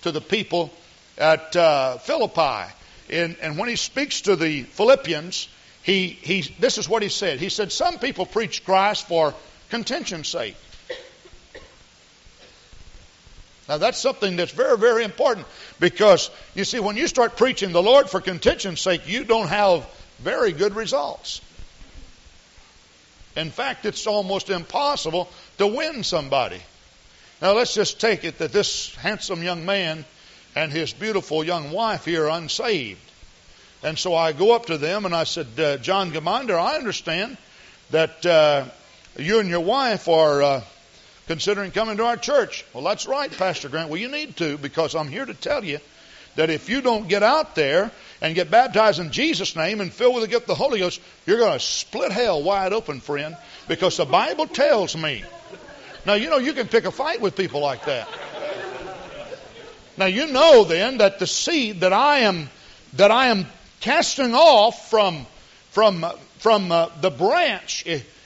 to 0.03 0.13
the 0.13 0.21
people 0.21 0.71
at 1.17 1.57
uh, 1.57 1.97
Philippi. 1.97 2.71
And, 3.09 3.37
and 3.41 3.57
when 3.57 3.71
he 3.71 3.77
speaks 3.77 4.23
to 4.23 4.37
the 4.37 4.65
Philippians, 4.65 5.49
he, 5.83 6.09
he, 6.09 6.43
this 6.61 6.79
is 6.79 6.89
what 6.89 7.03
he 7.03 7.09
said. 7.09 7.41
He 7.41 7.49
said, 7.49 7.73
Some 7.73 7.99
people 7.99 8.27
preach 8.27 8.65
Christ 8.65 9.09
for 9.09 9.35
contention's 9.71 10.29
sake. 10.29 10.57
Now 13.69 13.79
that's 13.79 13.99
something 13.99 14.37
that's 14.37 14.53
very, 14.53 14.77
very 14.77 15.05
important 15.05 15.47
because 15.81 16.31
you 16.55 16.65
see, 16.65 16.81
when 16.81 16.97
you 16.97 17.07
start 17.07 17.37
preaching 17.37 17.73
the 17.73 17.83
Lord 17.83 18.11
for 18.11 18.21
contention's 18.21 18.81
sake, 18.81 19.09
you 19.09 19.25
don't 19.25 19.49
have 19.49 19.87
very 20.19 20.53
good 20.53 20.75
results. 20.75 21.41
In 23.35 23.51
fact, 23.51 23.87
it's 23.87 24.07
almost 24.07 24.51
impossible 24.51 25.29
to 25.59 25.67
win 25.67 26.05
somebody. 26.05 26.61
Now 27.41 27.53
let's 27.55 27.75
just 27.75 28.01
take 28.01 28.25
it 28.25 28.39
that 28.39 28.53
this 28.53 28.95
handsome 28.97 29.43
young 29.43 29.65
man 29.65 30.05
and 30.55 30.71
his 30.71 30.93
beautiful 30.93 31.43
young 31.43 31.71
wife 31.71 32.05
here 32.05 32.27
are 32.27 32.39
unsaved. 32.39 33.12
And 33.83 33.99
so 33.99 34.15
I 34.15 34.33
go 34.33 34.55
up 34.55 34.67
to 34.67 34.79
them 34.79 35.05
and 35.05 35.15
I 35.15 35.25
said, 35.25 35.59
uh, 35.59 35.77
John 35.79 36.13
Gamander, 36.13 36.59
I 36.59 36.77
understand 36.77 37.37
that 37.91 38.25
uh, 38.25 38.67
you 39.17 39.41
and 39.41 39.49
your 39.49 39.61
wife 39.61 40.09
are 40.09 40.43
uh, 40.43 40.65
considering 41.27 41.73
coming 41.73 41.97
to 41.97 42.05
our 42.05 42.17
church. 42.17 42.65
Well, 42.73 42.85
that's 42.85 43.07
right, 43.07 43.31
Pastor 43.31 43.69
Grant. 43.69 43.91
Well, 43.91 44.01
you 44.01 44.09
need 44.09 44.37
to 44.37 44.57
because 44.57 44.95
I'm 44.95 45.09
here 45.09 45.25
to 45.25 45.35
tell 45.35 45.65
you 45.65 45.81
that 46.37 46.49
if 46.49 46.69
you 46.69 46.81
don't 46.81 47.09
get 47.09 47.23
out 47.23 47.55
there 47.55 47.91
and 48.21 48.35
get 48.35 48.51
baptized 48.51 49.01
in 49.01 49.11
Jesus' 49.11 49.57
name 49.57 49.81
and 49.81 49.93
filled 49.93 50.15
with 50.15 50.23
the 50.23 50.29
gift 50.29 50.43
of 50.43 50.49
the 50.49 50.55
Holy 50.55 50.79
Ghost, 50.79 51.01
you're 51.27 51.39
going 51.39 51.53
to 51.53 51.61
split 51.61 52.13
hell 52.13 52.43
wide 52.43 52.73
open, 52.73 53.01
friend, 53.01 53.37
because 53.69 53.97
the 53.97 54.05
Bible 54.05 54.47
tells 54.47 54.97
me. 54.97 55.25
Now, 56.07 56.15
you 56.15 56.31
know, 56.31 56.39
you 56.39 56.53
can 56.53 56.69
pick 56.69 56.85
a 56.85 56.91
fight 56.91 57.21
with 57.21 57.37
people 57.37 57.61
like 57.61 57.85
that. 57.85 58.09
Now, 59.97 60.07
you 60.07 60.29
know 60.29 60.65
then 60.65 60.99
that 60.99 61.19
the 61.19 61.27
seed 61.27 61.81
that 61.81 61.93
I 61.93 62.21
am, 62.21 62.49
that 62.95 63.11
I 63.11 63.27
am 63.27 63.47
casting 63.83 64.35
off 64.35 64.89
from, 64.89 65.27
from, 65.71 66.07
from 66.39 66.73
uh, 66.73 66.89
the 67.01 67.11
branch, 67.11 67.85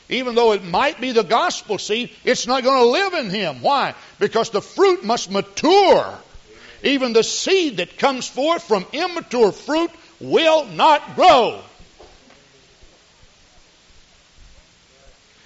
even 0.09 0.35
though 0.37 0.53
it 0.53 0.63
might 0.63 1.01
be 1.01 1.13
the 1.13 1.25
gospel 1.25 1.79
seed, 1.79 2.11
it's 2.25 2.47
not 2.47 2.63
going 2.63 2.79
to 2.81 2.89
live 2.89 3.15
in 3.15 3.31
him. 3.31 3.61
Why? 3.61 3.95
Because 4.21 4.51
the 4.51 4.63
fruit 4.63 5.05
must 5.05 5.31
mature. 5.31 6.15
Even 6.83 7.13
the 7.13 7.25
seed 7.25 7.79
that 7.79 7.99
comes 7.99 8.29
forth 8.29 8.63
from 8.63 8.87
immature 8.93 9.51
fruit 9.51 9.91
will 10.21 10.67
not 10.67 11.17
grow. 11.17 11.61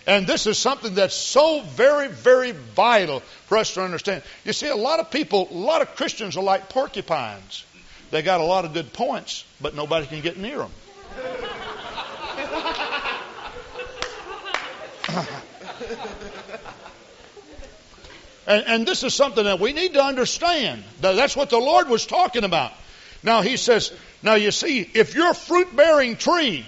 And 0.06 0.26
this 0.26 0.46
is 0.46 0.58
something 0.58 0.94
that's 0.94 1.14
so 1.14 1.60
very, 1.62 2.08
very 2.08 2.50
vital 2.50 3.20
for 3.46 3.58
us 3.58 3.74
to 3.74 3.82
understand. 3.82 4.22
You 4.44 4.52
see, 4.52 4.66
a 4.66 4.76
lot 4.76 4.98
of 4.98 5.10
people, 5.10 5.46
a 5.50 5.54
lot 5.54 5.82
of 5.82 5.94
Christians 5.94 6.36
are 6.36 6.42
like 6.42 6.68
porcupines. 6.68 7.64
They 8.10 8.22
got 8.22 8.40
a 8.40 8.44
lot 8.44 8.64
of 8.64 8.72
good 8.72 8.92
points, 8.92 9.44
but 9.60 9.74
nobody 9.74 10.06
can 10.06 10.20
get 10.20 10.36
near 10.36 10.58
them. 10.58 10.70
and, 18.46 18.64
and 18.66 18.86
this 18.86 19.02
is 19.04 19.14
something 19.14 19.44
that 19.44 19.60
we 19.60 19.72
need 19.72 19.94
to 19.94 20.02
understand. 20.02 20.82
That's 21.00 21.36
what 21.36 21.50
the 21.50 21.58
Lord 21.58 21.88
was 21.88 22.06
talking 22.06 22.44
about. 22.44 22.72
Now 23.22 23.42
he 23.42 23.56
says, 23.56 23.92
now 24.22 24.34
you 24.34 24.50
see, 24.50 24.80
if 24.80 25.14
you're 25.14 25.30
a 25.30 25.34
fruit 25.34 25.74
bearing 25.74 26.16
tree, 26.16 26.66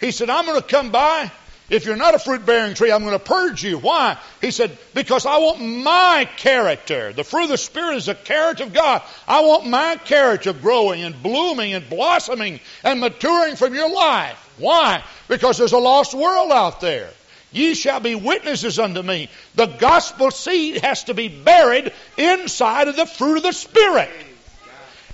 he 0.00 0.10
said, 0.10 0.28
I'm 0.30 0.44
going 0.46 0.60
to 0.60 0.66
come 0.66 0.90
by. 0.90 1.30
If 1.68 1.84
you're 1.84 1.96
not 1.96 2.14
a 2.14 2.18
fruit 2.20 2.46
bearing 2.46 2.74
tree, 2.74 2.92
I'm 2.92 3.02
going 3.02 3.18
to 3.18 3.24
purge 3.24 3.64
you. 3.64 3.78
Why? 3.78 4.18
He 4.40 4.52
said, 4.52 4.78
because 4.94 5.26
I 5.26 5.38
want 5.38 5.60
my 5.60 6.28
character. 6.36 7.12
The 7.12 7.24
fruit 7.24 7.44
of 7.44 7.50
the 7.50 7.58
Spirit 7.58 7.96
is 7.96 8.06
the 8.06 8.14
character 8.14 8.64
of 8.64 8.72
God. 8.72 9.02
I 9.26 9.40
want 9.40 9.66
my 9.66 9.96
character 9.96 10.52
growing 10.52 11.02
and 11.02 11.20
blooming 11.22 11.74
and 11.74 11.88
blossoming 11.90 12.60
and 12.84 13.00
maturing 13.00 13.56
from 13.56 13.74
your 13.74 13.92
life. 13.92 14.36
Why? 14.58 15.02
Because 15.26 15.58
there's 15.58 15.72
a 15.72 15.78
lost 15.78 16.14
world 16.14 16.52
out 16.52 16.80
there. 16.80 17.10
Ye 17.50 17.74
shall 17.74 18.00
be 18.00 18.14
witnesses 18.14 18.78
unto 18.78 19.02
me. 19.02 19.28
The 19.54 19.66
gospel 19.66 20.30
seed 20.30 20.82
has 20.84 21.04
to 21.04 21.14
be 21.14 21.28
buried 21.28 21.92
inside 22.16 22.88
of 22.88 22.96
the 22.96 23.06
fruit 23.06 23.38
of 23.38 23.42
the 23.42 23.52
Spirit. 23.52 24.10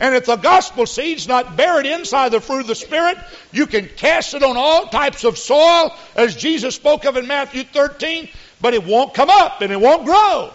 And 0.03 0.17
if 0.17 0.27
the 0.27 0.35
gospel 0.35 0.85
seed's 0.85 1.29
not 1.29 1.57
buried 1.57 1.87
inside 1.87 2.31
the 2.31 2.41
fruit 2.41 2.63
of 2.63 2.67
the 2.67 2.75
Spirit, 2.75 3.19
you 3.53 3.69
can 3.69 3.87
cast 3.87 4.35
it 4.35 4.43
on 4.43 4.57
all 4.57 4.89
types 4.89 5.23
of 5.23 5.39
soil, 5.39 5.95
as 6.17 6.35
Jesus 6.35 6.75
spoke 6.75 7.05
of 7.05 7.17
in 7.17 7.29
Matthew 7.29 7.63
13, 7.63 8.29
but 8.61 8.75
it 8.75 8.85
won't 8.85 9.15
come 9.15 9.31
up 9.31 9.61
and 9.61 9.73
it 9.73 9.81
won't 9.81 10.05
grow. 10.05 10.51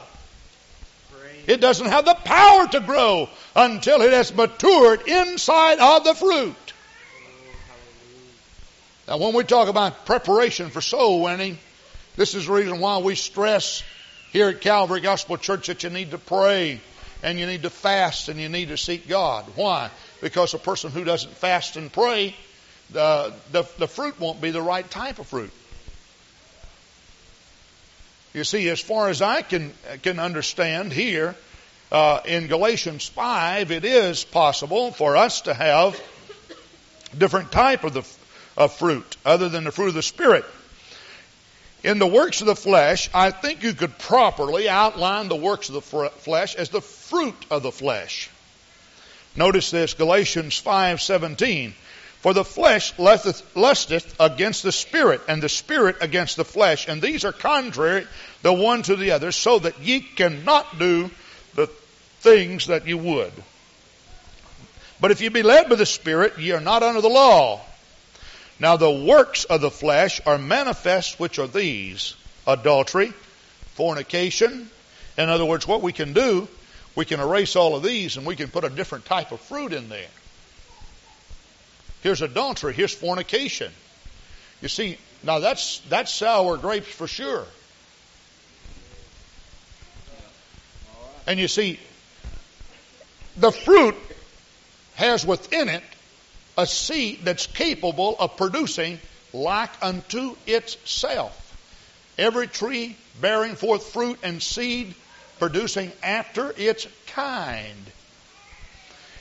It 1.47 1.61
doesn't 1.61 1.87
have 1.87 2.03
the 2.03 2.13
power 2.13 2.67
to 2.67 2.81
grow 2.81 3.29
until 3.55 4.01
it 4.01 4.11
has 4.11 4.35
matured 4.35 5.07
inside 5.07 5.79
of 5.79 6.03
the 6.03 6.13
fruit. 6.13 6.73
Now, 9.07 9.17
when 9.17 9.33
we 9.33 9.45
talk 9.45 9.69
about 9.69 10.05
preparation 10.05 10.71
for 10.71 10.81
soul 10.81 11.21
winning, 11.21 11.57
this 12.17 12.35
is 12.35 12.47
the 12.47 12.51
reason 12.51 12.81
why 12.81 12.97
we 12.97 13.15
stress 13.15 13.81
here 14.33 14.49
at 14.49 14.59
Calvary 14.59 14.99
Gospel 14.99 15.37
Church 15.37 15.67
that 15.67 15.83
you 15.83 15.89
need 15.89 16.11
to 16.11 16.17
pray 16.17 16.81
and 17.23 17.39
you 17.39 17.45
need 17.45 17.63
to 17.63 17.69
fast 17.69 18.29
and 18.29 18.39
you 18.39 18.49
need 18.49 18.69
to 18.69 18.77
seek 18.77 19.07
God. 19.07 19.45
Why? 19.55 19.89
Because 20.21 20.53
a 20.53 20.59
person 20.59 20.91
who 20.91 21.03
doesn't 21.03 21.33
fast 21.33 21.75
and 21.75 21.91
pray, 21.91 22.35
the, 22.91 23.33
the, 23.51 23.63
the 23.77 23.87
fruit 23.87 24.19
won't 24.19 24.41
be 24.41 24.51
the 24.51 24.61
right 24.61 24.89
type 24.89 25.19
of 25.19 25.27
fruit. 25.27 25.51
You 28.33 28.43
see, 28.43 28.69
as 28.69 28.79
far 28.79 29.09
as 29.09 29.21
I 29.21 29.41
can, 29.41 29.73
can 30.03 30.19
understand 30.19 30.93
here, 30.93 31.35
uh, 31.91 32.19
in 32.25 32.47
Galatians 32.47 33.07
5, 33.07 33.71
it 33.71 33.85
is 33.85 34.23
possible 34.23 34.91
for 34.91 35.17
us 35.17 35.41
to 35.41 35.53
have 35.53 35.99
different 37.17 37.51
type 37.51 37.83
of 37.83 37.93
the 37.93 38.03
of 38.57 38.73
fruit 38.73 39.17
other 39.23 39.47
than 39.47 39.63
the 39.63 39.71
fruit 39.71 39.89
of 39.89 39.93
the 39.93 40.01
Spirit. 40.01 40.43
In 41.83 41.99
the 41.99 42.07
works 42.07 42.41
of 42.41 42.47
the 42.47 42.55
flesh, 42.55 43.09
I 43.13 43.31
think 43.31 43.63
you 43.63 43.73
could 43.73 43.97
properly 43.97 44.67
outline 44.67 45.27
the 45.27 45.35
works 45.35 45.69
of 45.69 45.75
the 45.75 46.09
flesh 46.09 46.55
as 46.55 46.69
the 46.69 46.81
fruit 46.81 47.45
of 47.49 47.63
the 47.63 47.71
flesh. 47.71 48.29
Notice 49.35 49.71
this, 49.71 49.93
Galatians 49.93 50.59
5:17. 50.61 51.73
For 52.21 52.33
the 52.33 52.43
flesh 52.43 52.93
lusteth 52.97 54.15
against 54.19 54.63
the 54.63 54.71
spirit, 54.71 55.21
and 55.27 55.41
the 55.41 55.49
spirit 55.49 55.97
against 56.01 56.35
the 56.35 56.43
flesh, 56.43 56.87
and 56.87 57.01
these 57.01 57.23
are 57.23 57.31
contrary 57.31 58.07
the 58.41 58.51
one 58.51 58.81
to 58.81 58.95
the 58.95 59.11
other, 59.11 59.31
so 59.31 59.59
that 59.59 59.79
ye 59.79 60.01
cannot 60.01 60.79
do 60.79 61.11
the 61.53 61.67
things 62.21 62.67
that 62.67 62.87
you 62.87 62.97
would. 62.97 63.31
But 64.99 65.11
if 65.11 65.21
ye 65.21 65.29
be 65.29 65.43
led 65.43 65.69
by 65.69 65.75
the 65.75 65.85
Spirit, 65.85 66.39
ye 66.39 66.51
are 66.53 66.59
not 66.59 66.81
under 66.81 67.01
the 67.01 67.07
law. 67.07 67.61
Now 68.59 68.77
the 68.77 68.91
works 68.91 69.43
of 69.43 69.61
the 69.61 69.71
flesh 69.71 70.19
are 70.25 70.37
manifest, 70.37 71.19
which 71.19 71.37
are 71.39 71.47
these 71.47 72.15
adultery, 72.45 73.13
fornication. 73.75 74.69
In 75.17 75.29
other 75.29 75.45
words, 75.45 75.67
what 75.67 75.81
we 75.81 75.93
can 75.93 76.13
do, 76.13 76.47
we 76.95 77.05
can 77.05 77.19
erase 77.19 77.55
all 77.55 77.75
of 77.75 77.83
these 77.83 78.17
and 78.17 78.25
we 78.25 78.35
can 78.35 78.49
put 78.49 78.63
a 78.63 78.69
different 78.69 79.05
type 79.05 79.31
of 79.31 79.39
fruit 79.41 79.73
in 79.73 79.89
there. 79.89 80.07
Here's 82.01 82.21
adultery, 82.21 82.73
here's 82.73 82.93
fornication. 82.93 83.71
You 84.61 84.69
see, 84.69 84.97
now 85.23 85.39
that's 85.39 85.79
that's 85.89 86.13
sour 86.13 86.57
grapes 86.57 86.87
for 86.87 87.07
sure. 87.07 87.45
And 91.27 91.39
you 91.39 91.47
see, 91.47 91.79
the 93.35 93.51
fruit 93.51 93.95
has 94.95 95.25
within 95.25 95.69
it 95.69 95.83
a 96.57 96.65
seed 96.65 97.19
that's 97.23 97.47
capable 97.47 98.15
of 98.19 98.35
producing 98.35 98.99
like 99.33 99.69
unto 99.81 100.35
itself. 100.47 101.43
Every 102.17 102.47
tree 102.47 102.97
bearing 103.21 103.55
forth 103.55 103.85
fruit 103.93 104.19
and 104.23 104.41
seed 104.41 104.95
producing 105.39 105.91
after 106.01 106.53
its 106.57 106.87
kind. 107.07 107.75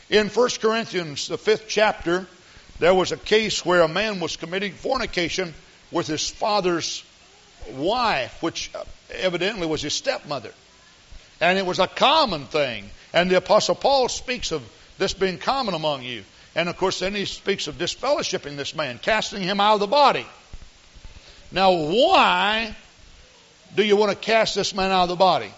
In 0.08 0.28
1 0.28 0.48
Corinthians, 0.60 1.28
the 1.28 1.36
fifth 1.36 1.66
chapter, 1.68 2.26
there 2.78 2.94
was 2.94 3.12
a 3.12 3.16
case 3.16 3.64
where 3.64 3.82
a 3.82 3.88
man 3.88 4.20
was 4.20 4.36
committing 4.36 4.72
fornication 4.72 5.52
with 5.90 6.06
his 6.06 6.30
father's 6.30 7.04
wife, 7.72 8.42
which 8.42 8.70
uh, 8.74 8.84
evidently 9.10 9.66
was 9.66 9.82
his 9.82 9.94
stepmother. 9.94 10.52
And 11.40 11.58
it 11.58 11.66
was 11.66 11.78
a 11.78 11.86
common 11.86 12.46
thing. 12.46 12.88
And 13.12 13.30
the 13.30 13.36
Apostle 13.36 13.74
Paul 13.74 14.08
speaks 14.08 14.52
of 14.52 14.62
this 14.98 15.12
being 15.12 15.38
common 15.38 15.74
among 15.74 16.02
you. 16.02 16.24
And 16.56 16.70
of 16.70 16.78
course, 16.78 17.00
then 17.00 17.14
he 17.14 17.26
speaks 17.26 17.66
of 17.66 17.76
disfellowshipping 17.76 18.56
this 18.56 18.74
man, 18.74 18.98
casting 19.00 19.42
him 19.42 19.60
out 19.60 19.74
of 19.74 19.80
the 19.80 19.86
body. 19.86 20.26
Now, 21.52 21.72
why 21.72 22.74
do 23.74 23.84
you 23.84 23.94
want 23.94 24.10
to 24.10 24.16
cast 24.16 24.54
this 24.54 24.74
man 24.74 24.90
out 24.90 25.04
of 25.04 25.10
the 25.10 25.16
body? 25.16 25.52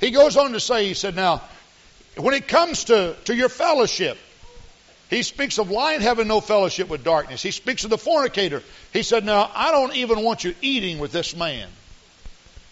He 0.00 0.10
goes 0.10 0.36
on 0.36 0.52
to 0.52 0.60
say, 0.60 0.88
he 0.88 0.94
said, 0.94 1.14
now, 1.14 1.40
when 2.16 2.34
it 2.34 2.48
comes 2.48 2.84
to, 2.84 3.14
to 3.26 3.34
your 3.34 3.48
fellowship, 3.48 4.18
he 5.08 5.22
speaks 5.22 5.58
of 5.58 5.70
light 5.70 6.00
having 6.00 6.26
no 6.26 6.40
fellowship 6.40 6.88
with 6.88 7.04
darkness. 7.04 7.42
He 7.42 7.52
speaks 7.52 7.84
of 7.84 7.90
the 7.90 7.98
fornicator. 7.98 8.64
He 8.92 9.04
said, 9.04 9.24
now, 9.24 9.48
I 9.54 9.70
don't 9.70 9.94
even 9.94 10.24
want 10.24 10.42
you 10.42 10.54
eating 10.62 10.98
with 10.98 11.12
this 11.12 11.36
man. 11.36 11.68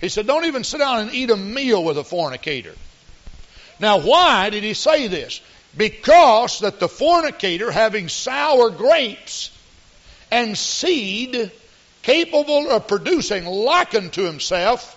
He 0.01 0.09
said, 0.09 0.27
don't 0.27 0.47
even 0.47 0.65
sit 0.65 0.79
down 0.79 0.99
and 1.01 1.15
eat 1.15 1.31
a 1.31 1.37
meal 1.37 1.85
with 1.85 1.97
a 1.97 2.05
fornicator. 2.05 2.75
Now, 3.79 4.01
why 4.01 4.51
did 4.51 4.65
he 4.65 4.75
say 4.75 5.07
this? 5.07 5.41
Because 5.79 6.59
that 6.61 6.81
the 6.81 6.89
fornicator, 6.89 7.71
having 7.71 8.09
sour 8.09 8.69
grapes 8.69 9.53
and 10.29 10.59
seed, 10.59 11.53
capable 12.03 12.69
of 12.69 12.89
producing 12.89 13.47
like 13.47 13.95
unto 13.95 14.25
himself 14.25 14.97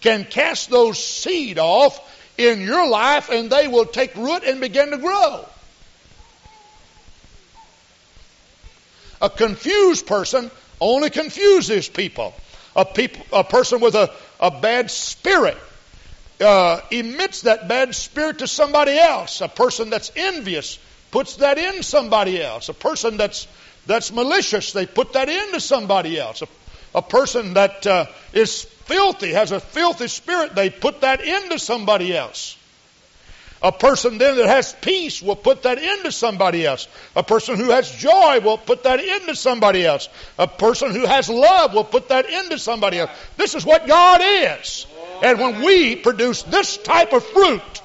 can 0.00 0.24
cast 0.24 0.70
those 0.70 1.02
seed 1.02 1.58
off 1.58 1.98
in 2.38 2.60
your 2.60 2.88
life 2.88 3.28
and 3.28 3.50
they 3.50 3.66
will 3.66 3.84
take 3.84 4.14
root 4.14 4.44
and 4.44 4.60
begin 4.60 4.92
to 4.92 4.98
grow. 4.98 5.44
A 9.20 9.28
confused 9.28 10.06
person 10.06 10.50
only 10.80 11.10
confuses 11.10 11.88
people. 11.88 12.34
A, 12.76 12.84
people, 12.84 13.26
a 13.32 13.42
person 13.42 13.80
with 13.80 13.96
a, 13.96 14.12
a 14.38 14.52
bad 14.52 14.92
spirit 14.92 15.58
uh, 16.40 16.80
emits 16.90 17.42
that 17.42 17.68
bad 17.68 17.94
spirit 17.94 18.38
to 18.38 18.46
somebody 18.46 18.98
else. 18.98 19.40
A 19.40 19.48
person 19.48 19.90
that's 19.90 20.10
envious 20.16 20.78
puts 21.10 21.36
that 21.36 21.58
in 21.58 21.82
somebody 21.82 22.42
else. 22.42 22.68
A 22.68 22.74
person 22.74 23.16
that's 23.16 23.46
that's 23.86 24.12
malicious, 24.12 24.72
they 24.72 24.86
put 24.86 25.14
that 25.14 25.28
into 25.28 25.60
somebody 25.60 26.18
else. 26.18 26.42
A, 26.42 26.48
a 26.94 27.02
person 27.02 27.54
that 27.54 27.86
uh, 27.86 28.06
is 28.32 28.62
filthy, 28.62 29.32
has 29.32 29.52
a 29.52 29.60
filthy 29.60 30.08
spirit, 30.08 30.54
they 30.54 30.70
put 30.70 31.00
that 31.00 31.20
into 31.22 31.58
somebody 31.58 32.16
else. 32.16 32.56
A 33.62 33.72
person 33.72 34.16
then 34.16 34.36
that 34.36 34.46
has 34.46 34.74
peace 34.80 35.20
will 35.20 35.36
put 35.36 35.64
that 35.64 35.78
into 35.78 36.10
somebody 36.12 36.64
else. 36.64 36.88
A 37.14 37.22
person 37.22 37.56
who 37.56 37.70
has 37.70 37.90
joy 37.90 38.40
will 38.40 38.56
put 38.56 38.84
that 38.84 39.00
into 39.00 39.36
somebody 39.36 39.84
else. 39.84 40.08
A 40.38 40.46
person 40.46 40.92
who 40.92 41.04
has 41.04 41.28
love 41.28 41.74
will 41.74 41.84
put 41.84 42.08
that 42.08 42.28
into 42.30 42.58
somebody 42.58 42.98
else. 42.98 43.10
This 43.36 43.54
is 43.54 43.66
what 43.66 43.86
God 43.86 44.22
is. 44.22 44.86
And 45.22 45.38
when 45.38 45.62
we 45.62 45.96
produce 45.96 46.42
this 46.42 46.76
type 46.78 47.12
of 47.12 47.24
fruit, 47.24 47.82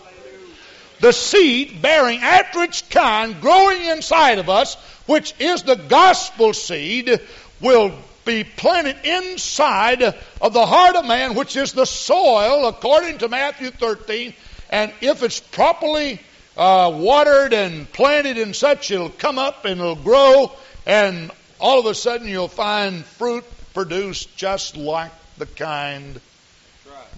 the 1.02 1.12
seed 1.12 1.82
bearing 1.82 2.20
after 2.20 2.64
its 2.64 2.82
kind, 2.82 3.40
growing 3.42 3.86
inside 3.86 4.40
of 4.40 4.50
us, 4.50 4.76
which 5.06 5.34
is 5.40 5.64
the 5.64 5.76
gospel 5.76 6.54
seed, 6.54 7.20
will 7.62 7.94
be 8.26 8.44
planted 8.44 8.98
inside 9.04 10.02
of 10.02 10.54
the 10.54 10.66
heart 10.66 10.96
of 10.96 11.06
man, 11.06 11.36
which 11.36 11.56
is 11.56 11.74
the 11.74 11.86
soil, 11.86 12.68
according 12.68 13.20
to 13.20 13.30
Matthew 13.30 13.70
13, 13.70 14.34
and 14.70 14.92
if 15.02 15.22
it's 15.22 15.40
properly 15.40 16.20
uh, 16.58 16.92
watered 16.96 17.54
and 17.54 17.92
planted 17.92 18.38
and 18.38 18.56
such, 18.56 18.90
it'll 18.90 19.10
come 19.10 19.38
up 19.38 19.66
and 19.66 19.80
it'll 19.80 19.96
grow, 19.96 20.52
and 20.86 21.32
all 21.60 21.80
of 21.80 21.86
a 21.86 21.94
sudden 21.94 22.28
you'll 22.28 22.48
find 22.48 23.06
fruit 23.06 23.44
produced 23.74 24.36
just 24.38 24.76
like 24.76 25.12
the 25.38 25.46
kind 25.46 26.20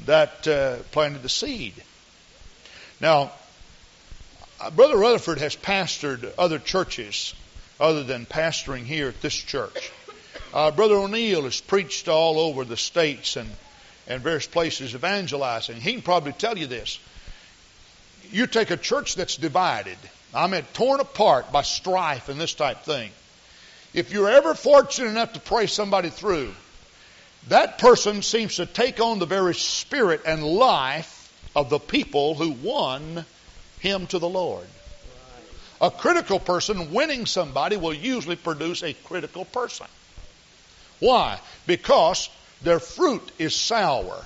that 0.05 0.47
uh, 0.47 0.77
planted 0.91 1.23
the 1.23 1.29
seed. 1.29 1.73
Now, 2.99 3.31
uh, 4.59 4.71
Brother 4.71 4.97
Rutherford 4.97 5.39
has 5.39 5.55
pastored 5.55 6.31
other 6.37 6.59
churches 6.59 7.33
other 7.79 8.03
than 8.03 8.25
pastoring 8.25 8.83
here 8.83 9.09
at 9.09 9.21
this 9.21 9.35
church. 9.35 9.91
Uh, 10.53 10.71
Brother 10.71 10.95
O'Neill 10.95 11.43
has 11.43 11.61
preached 11.61 12.07
all 12.07 12.39
over 12.39 12.63
the 12.63 12.77
states 12.77 13.35
and, 13.35 13.49
and 14.07 14.21
various 14.21 14.47
places 14.47 14.95
evangelizing. 14.95 15.75
He 15.77 15.93
can 15.93 16.01
probably 16.01 16.31
tell 16.33 16.57
you 16.57 16.67
this 16.67 16.99
you 18.31 18.47
take 18.47 18.71
a 18.71 18.77
church 18.77 19.15
that's 19.15 19.37
divided, 19.37 19.97
I 20.33 20.47
mean 20.47 20.63
torn 20.73 20.99
apart 20.99 21.51
by 21.51 21.61
strife 21.61 22.29
and 22.29 22.39
this 22.39 22.53
type 22.53 22.83
thing. 22.83 23.11
If 23.93 24.11
you're 24.11 24.29
ever 24.29 24.53
fortunate 24.53 25.09
enough 25.09 25.33
to 25.33 25.39
pray 25.39 25.67
somebody 25.67 26.09
through, 26.09 26.53
that 27.47 27.77
person 27.77 28.21
seems 28.21 28.57
to 28.57 28.65
take 28.65 28.99
on 28.99 29.19
the 29.19 29.25
very 29.25 29.55
spirit 29.55 30.21
and 30.25 30.43
life 30.43 31.31
of 31.55 31.69
the 31.69 31.79
people 31.79 32.35
who 32.35 32.51
won 32.51 33.25
him 33.79 34.07
to 34.07 34.19
the 34.19 34.29
Lord. 34.29 34.67
A 35.79 35.91
critical 35.91 36.39
person 36.39 36.93
winning 36.93 37.25
somebody 37.25 37.77
will 37.77 37.93
usually 37.93 38.35
produce 38.35 38.83
a 38.83 38.93
critical 38.93 39.45
person. 39.45 39.87
Why? 40.99 41.39
Because 41.65 42.29
their 42.61 42.79
fruit 42.79 43.31
is 43.37 43.55
sour 43.55 44.25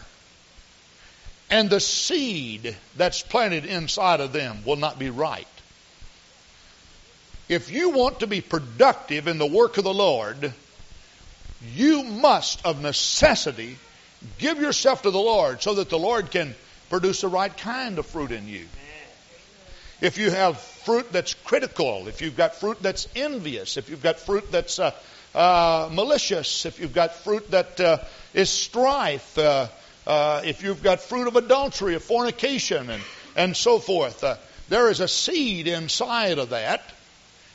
and 1.51 1.69
the 1.69 1.81
seed 1.81 2.75
that's 2.95 3.21
planted 3.21 3.65
inside 3.65 4.21
of 4.21 4.31
them 4.31 4.63
will 4.65 4.77
not 4.77 4.97
be 4.97 5.09
right. 5.09 5.47
If 7.49 7.69
you 7.69 7.89
want 7.89 8.21
to 8.21 8.27
be 8.27 8.39
productive 8.39 9.27
in 9.27 9.37
the 9.37 9.45
work 9.45 9.77
of 9.77 9.83
the 9.83 9.93
Lord, 9.93 10.53
you 11.65 12.03
must, 12.03 12.65
of 12.65 12.81
necessity, 12.81 13.77
give 14.37 14.59
yourself 14.59 15.03
to 15.03 15.11
the 15.11 15.19
Lord 15.19 15.61
so 15.61 15.75
that 15.75 15.89
the 15.89 15.99
Lord 15.99 16.31
can 16.31 16.55
produce 16.89 17.21
the 17.21 17.27
right 17.27 17.55
kind 17.55 17.99
of 17.99 18.05
fruit 18.05 18.31
in 18.31 18.47
you. 18.47 18.67
If 20.01 20.17
you 20.17 20.31
have 20.31 20.59
fruit 20.59 21.11
that's 21.11 21.35
critical, 21.35 22.07
if 22.07 22.21
you've 22.21 22.35
got 22.35 22.55
fruit 22.55 22.81
that's 22.81 23.07
envious, 23.15 23.77
if 23.77 23.89
you've 23.89 24.01
got 24.01 24.19
fruit 24.19 24.51
that's 24.51 24.79
uh, 24.79 24.91
uh, 25.35 25.89
malicious, 25.91 26.65
if 26.65 26.79
you've 26.79 26.93
got 26.93 27.13
fruit 27.13 27.51
that 27.51 27.79
uh, 27.79 27.97
is 28.33 28.49
strife, 28.49 29.37
uh, 29.37 29.67
uh, 30.07 30.41
if 30.43 30.63
you've 30.63 30.81
got 30.81 31.01
fruit 31.01 31.27
of 31.27 31.35
adultery, 31.35 31.93
of 31.93 32.03
fornication, 32.03 32.89
and, 32.89 33.03
and 33.35 33.55
so 33.55 33.77
forth, 33.77 34.23
uh, 34.23 34.37
there 34.69 34.89
is 34.89 34.99
a 34.99 35.07
seed 35.07 35.67
inside 35.67 36.39
of 36.39 36.49
that 36.49 36.81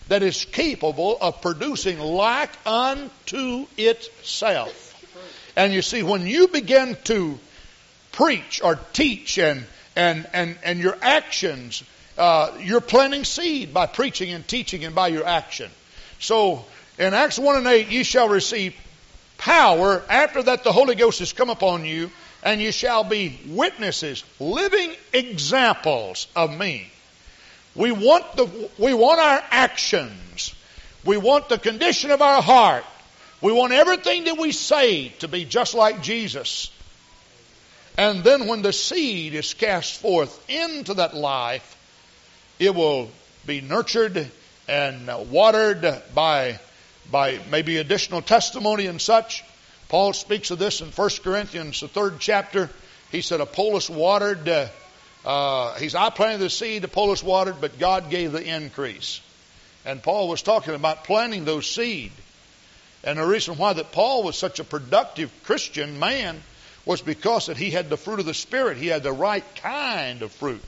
that 0.09 0.23
is 0.23 0.45
capable 0.45 1.17
of 1.21 1.41
producing 1.43 1.99
like 1.99 2.51
unto 2.67 3.67
itself. 3.77 4.83
And 5.57 5.73
you 5.73 5.83
see, 5.83 6.03
when 6.03 6.27
you 6.27 6.49
begin 6.49 6.97
to 7.05 7.39
preach 8.13 8.61
or 8.63 8.79
teach 8.93 9.39
and, 9.39 9.65
and, 9.97 10.29
and, 10.33 10.57
and 10.63 10.79
your 10.79 10.97
actions, 11.01 11.83
uh, 12.19 12.53
you're 12.61 12.81
planting 12.81 13.25
seed 13.25 13.75
by 13.75 13.87
preaching 13.87 14.31
and 14.31 14.47
teaching 14.47 14.85
and 14.85 14.95
by 14.95 15.09
your 15.09 15.27
action. 15.27 15.71
So 16.19 16.65
in 16.99 17.15
Acts 17.15 17.39
1 17.39 17.57
and 17.57 17.67
8, 17.67 17.89
ye 17.89 18.03
shall 18.05 18.29
receive 18.29 18.75
power 19.39 20.03
after 20.09 20.43
that 20.43 20.65
the 20.65 20.73
Holy 20.73 20.95
Ghost 20.95 21.19
has 21.19 21.33
come 21.33 21.51
upon 21.51 21.85
you 21.85 22.11
and 22.43 22.61
you 22.61 22.73
shall 22.73 23.05
be 23.05 23.39
witnesses, 23.49 24.25
living 24.39 24.95
examples 25.13 26.27
of 26.37 26.57
me. 26.57 26.91
We 27.77 27.93
want 27.93 28.37
the, 28.37 28.71
we 28.79 28.95
want 28.95 29.21
our 29.21 29.43
actions. 29.51 30.55
We 31.05 31.17
want 31.17 31.49
the 31.49 31.59
condition 31.59 32.11
of 32.11 32.23
our 32.23 32.43
heart. 32.43 32.85
We 33.41 33.53
want 33.53 33.73
everything 33.73 34.25
that 34.25 34.39
we 34.39 34.53
say 34.53 35.09
to 35.21 35.29
be 35.29 35.45
just 35.45 35.75
like 35.75 36.03
Jesus. 36.03 36.71
And 37.99 38.25
then 38.25 38.47
when 38.47 38.63
the 38.63 38.73
seed 38.73 39.35
is 39.35 39.55
cast 39.55 40.01
forth 40.01 40.51
into 40.51 40.95
that 40.95 41.15
life, 41.15 41.77
it 42.59 42.75
will 42.75 43.11
be 43.47 43.61
nurtured 43.61 44.31
and 44.69 45.31
watered 45.31 46.03
by, 46.15 46.59
by 47.11 47.39
maybe 47.51 47.77
additional 47.77 48.23
testimony 48.23 48.87
and 48.87 49.01
such. 49.01 49.45
Paul 49.89 50.13
speaks 50.13 50.51
of 50.51 50.59
this 50.59 50.81
in 50.81 50.89
1 50.89 51.11
Corinthians, 51.23 51.81
the 51.81 51.89
third 51.89 52.17
chapter. 52.19 52.71
He 53.13 53.21
said, 53.21 53.41
Apollos 53.41 53.89
watered, 53.89 54.49
uh, 54.49 54.67
uh, 55.27 55.75
he's, 55.75 55.95
I 55.95 56.11
planted 56.11 56.39
the 56.39 56.51
seed, 56.51 56.85
Apollos 56.85 57.23
watered, 57.23 57.61
but 57.61 57.79
God 57.79 58.11
gave 58.11 58.33
the 58.33 58.43
increase. 58.43 59.21
And 59.85 60.03
Paul 60.03 60.29
was 60.29 60.43
talking 60.43 60.75
about 60.75 61.05
planting 61.05 61.45
those 61.45 61.67
seed. 61.67 62.13
And 63.05 63.19
the 63.19 63.27
reason 63.27 63.57
why 63.57 63.73
that 63.73 63.93
Paul 63.93 64.23
was 64.23 64.37
such 64.37 64.59
a 64.59 64.65
productive 64.65 65.31
Christian 65.45 65.99
man 65.99 66.41
was 66.85 67.03
because 67.03 67.47
that 67.47 67.57
he 67.57 67.71
had 67.71 67.91
the 67.91 67.97
fruit 67.97 68.21
of 68.21 68.27
the 68.27 68.35
Spirit. 68.35 68.77
He 68.79 68.87
had 68.87 69.03
the 69.03 69.13
right 69.13 69.45
kind 69.57 70.23
of 70.23 70.33
fruit. 70.33 70.63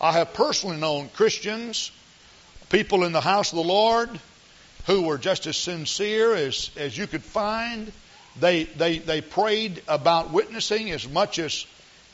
I 0.00 0.12
have 0.12 0.34
personally 0.34 0.76
known 0.76 1.08
Christians, 1.08 1.90
people 2.68 3.04
in 3.04 3.12
the 3.12 3.20
house 3.20 3.52
of 3.52 3.56
the 3.56 3.64
Lord, 3.64 4.10
who 4.86 5.02
were 5.02 5.18
just 5.18 5.46
as 5.46 5.56
sincere 5.56 6.34
as, 6.34 6.70
as 6.76 6.96
you 6.96 7.06
could 7.06 7.22
find 7.22 7.90
they, 8.38 8.64
they, 8.64 8.98
they 8.98 9.20
prayed 9.20 9.82
about 9.88 10.30
witnessing 10.30 10.90
as 10.90 11.08
much 11.08 11.38
as, 11.38 11.66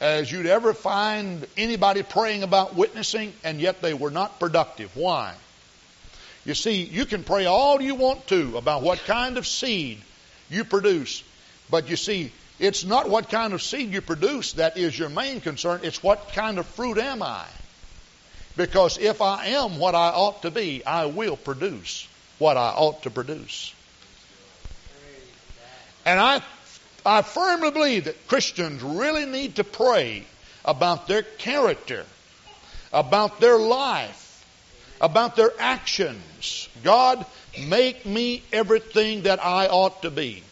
as 0.03 0.33
you'd 0.33 0.47
ever 0.47 0.75
find 0.75 1.47
anybody 1.57 2.03
praying 2.03 2.43
about 2.43 2.75
witnessing, 2.75 3.33
and 3.45 3.61
yet 3.61 3.81
they 3.81 3.95
were 3.95 4.11
not 4.11 4.41
productive. 4.41 4.97
Why? 4.97 5.33
You 6.45 6.55
see, 6.55 6.83
you 6.83 7.07
can 7.07 7.23
pray 7.23 7.47
all 7.47 7.81
you 7.81 7.95
want 7.95 8.27
to 8.27 8.59
about 8.59 8.83
what 8.83 8.99
kind 9.05 9.39
of 9.39 9.47
seed 9.47 10.03
you 10.51 10.65
produce, 10.65 11.23
but 11.71 11.89
you 11.89 11.95
see, 11.95 12.33
it's 12.59 12.85
not 12.85 13.09
what 13.09 13.31
kind 13.31 13.53
of 13.53 13.63
seed 13.63 13.93
you 13.93 14.01
produce 14.01 14.55
that 14.55 14.77
is 14.77 14.99
your 14.99 15.09
main 15.09 15.41
concern. 15.41 15.81
It's 15.85 16.03
what 16.03 16.33
kind 16.33 16.59
of 16.59 16.67
fruit 16.67 16.99
am 16.99 17.23
I? 17.23 17.45
Because 18.57 18.99
if 18.99 19.23
I 19.23 19.47
am 19.47 19.79
what 19.79 19.95
I 19.95 20.09
ought 20.09 20.43
to 20.43 20.51
be, 20.51 20.85
I 20.85 21.07
will 21.07 21.37
produce 21.37 22.09
what 22.41 22.57
I 22.57 22.71
ought 22.71 23.05
to 23.05 23.11
produce. 23.11 23.73
And 26.05 26.19
I, 26.19 26.43
I 27.05 27.23
firmly 27.23 27.71
believe 27.71 28.05
that 28.05 28.29
Christians 28.29 28.83
really 28.83 29.27
need 29.27 29.57
to 29.57 29.65
pray 29.65 30.25
about 30.65 31.09
their 31.09 31.23
character, 31.23 32.05
about 32.93 33.41
their 33.41 33.59
life, 33.59 34.45
about 35.01 35.35
their 35.35 35.53
actions. 35.59 36.69
God, 36.85 37.25
make 37.67 38.07
me 38.07 38.43
everything 38.53 39.23
that 39.23 39.45
I 39.45 39.67
ought 39.67 40.03
to 40.03 40.11
be. 40.11 40.43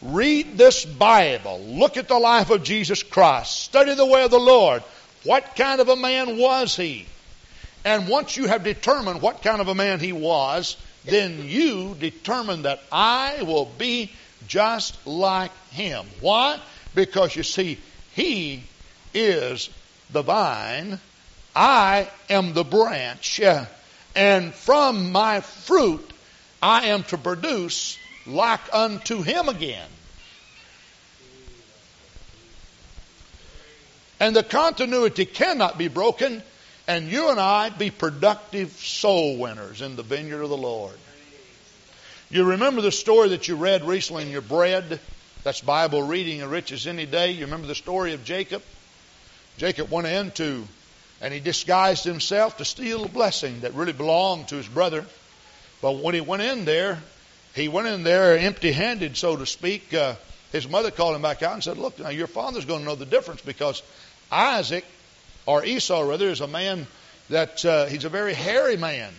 Read 0.00 0.56
this 0.56 0.84
Bible. 0.84 1.60
Look 1.60 1.96
at 1.96 2.08
the 2.08 2.18
life 2.18 2.50
of 2.50 2.62
Jesus 2.62 3.02
Christ. 3.02 3.60
Study 3.60 3.94
the 3.94 4.06
way 4.06 4.24
of 4.24 4.30
the 4.30 4.38
Lord. 4.38 4.82
What 5.24 5.54
kind 5.56 5.80
of 5.80 5.88
a 5.88 5.96
man 5.96 6.38
was 6.38 6.76
he? 6.76 7.06
And 7.84 8.08
once 8.08 8.36
you 8.36 8.46
have 8.46 8.64
determined 8.64 9.22
what 9.22 9.42
kind 9.42 9.60
of 9.60 9.68
a 9.68 9.74
man 9.74 10.00
he 10.00 10.12
was, 10.12 10.76
then 11.04 11.48
you 11.48 11.96
determine 11.98 12.62
that 12.62 12.80
I 12.90 13.42
will 13.42 13.66
be 13.66 14.12
just 14.46 15.06
like 15.06 15.52
him. 15.70 16.06
Why? 16.20 16.60
Because 16.94 17.34
you 17.34 17.42
see, 17.42 17.78
he 18.14 18.64
is 19.14 19.70
the 20.10 20.22
vine, 20.22 20.98
I 21.54 22.08
am 22.28 22.52
the 22.54 22.64
branch, 22.64 23.40
and 24.14 24.54
from 24.54 25.12
my 25.12 25.40
fruit 25.40 26.12
I 26.62 26.86
am 26.86 27.02
to 27.04 27.18
produce 27.18 27.98
like 28.26 28.60
unto 28.72 29.22
him 29.22 29.48
again. 29.48 29.88
And 34.20 34.36
the 34.36 34.44
continuity 34.44 35.24
cannot 35.24 35.78
be 35.78 35.88
broken, 35.88 36.42
and 36.86 37.10
you 37.10 37.30
and 37.30 37.40
I 37.40 37.70
be 37.70 37.90
productive 37.90 38.70
soul 38.70 39.36
winners 39.38 39.82
in 39.82 39.96
the 39.96 40.04
vineyard 40.04 40.42
of 40.42 40.50
the 40.50 40.56
Lord. 40.56 40.94
You 42.32 42.44
remember 42.44 42.80
the 42.80 42.90
story 42.90 43.28
that 43.28 43.46
you 43.46 43.56
read 43.56 43.84
recently 43.84 44.22
in 44.22 44.30
your 44.30 44.40
bread? 44.40 45.00
That's 45.44 45.60
Bible 45.60 46.02
reading 46.02 46.40
as 46.40 46.48
rich 46.48 46.72
as 46.72 46.86
any 46.86 47.04
day. 47.04 47.32
You 47.32 47.44
remember 47.44 47.66
the 47.66 47.74
story 47.74 48.14
of 48.14 48.24
Jacob? 48.24 48.62
Jacob 49.58 49.90
went 49.90 50.06
into 50.06 50.64
and 51.20 51.34
he 51.34 51.40
disguised 51.40 52.04
himself 52.04 52.56
to 52.56 52.64
steal 52.64 53.04
a 53.04 53.08
blessing 53.08 53.60
that 53.60 53.74
really 53.74 53.92
belonged 53.92 54.48
to 54.48 54.56
his 54.56 54.66
brother. 54.66 55.04
But 55.82 55.98
when 55.98 56.14
he 56.14 56.22
went 56.22 56.40
in 56.40 56.64
there, 56.64 57.02
he 57.54 57.68
went 57.68 57.88
in 57.88 58.02
there 58.02 58.38
empty 58.38 58.72
handed, 58.72 59.18
so 59.18 59.36
to 59.36 59.44
speak. 59.44 59.92
Uh, 59.92 60.14
his 60.52 60.66
mother 60.66 60.90
called 60.90 61.14
him 61.14 61.20
back 61.20 61.42
out 61.42 61.52
and 61.52 61.62
said, 61.62 61.76
Look, 61.76 61.98
now 61.98 62.08
your 62.08 62.28
father's 62.28 62.64
going 62.64 62.80
to 62.80 62.86
know 62.86 62.94
the 62.94 63.04
difference 63.04 63.42
because 63.42 63.82
Isaac, 64.30 64.86
or 65.44 65.66
Esau 65.66 66.00
rather, 66.00 66.30
is 66.30 66.40
a 66.40 66.48
man 66.48 66.86
that 67.28 67.62
uh, 67.66 67.84
he's 67.84 68.06
a 68.06 68.08
very 68.08 68.32
hairy 68.32 68.78
man. 68.78 69.12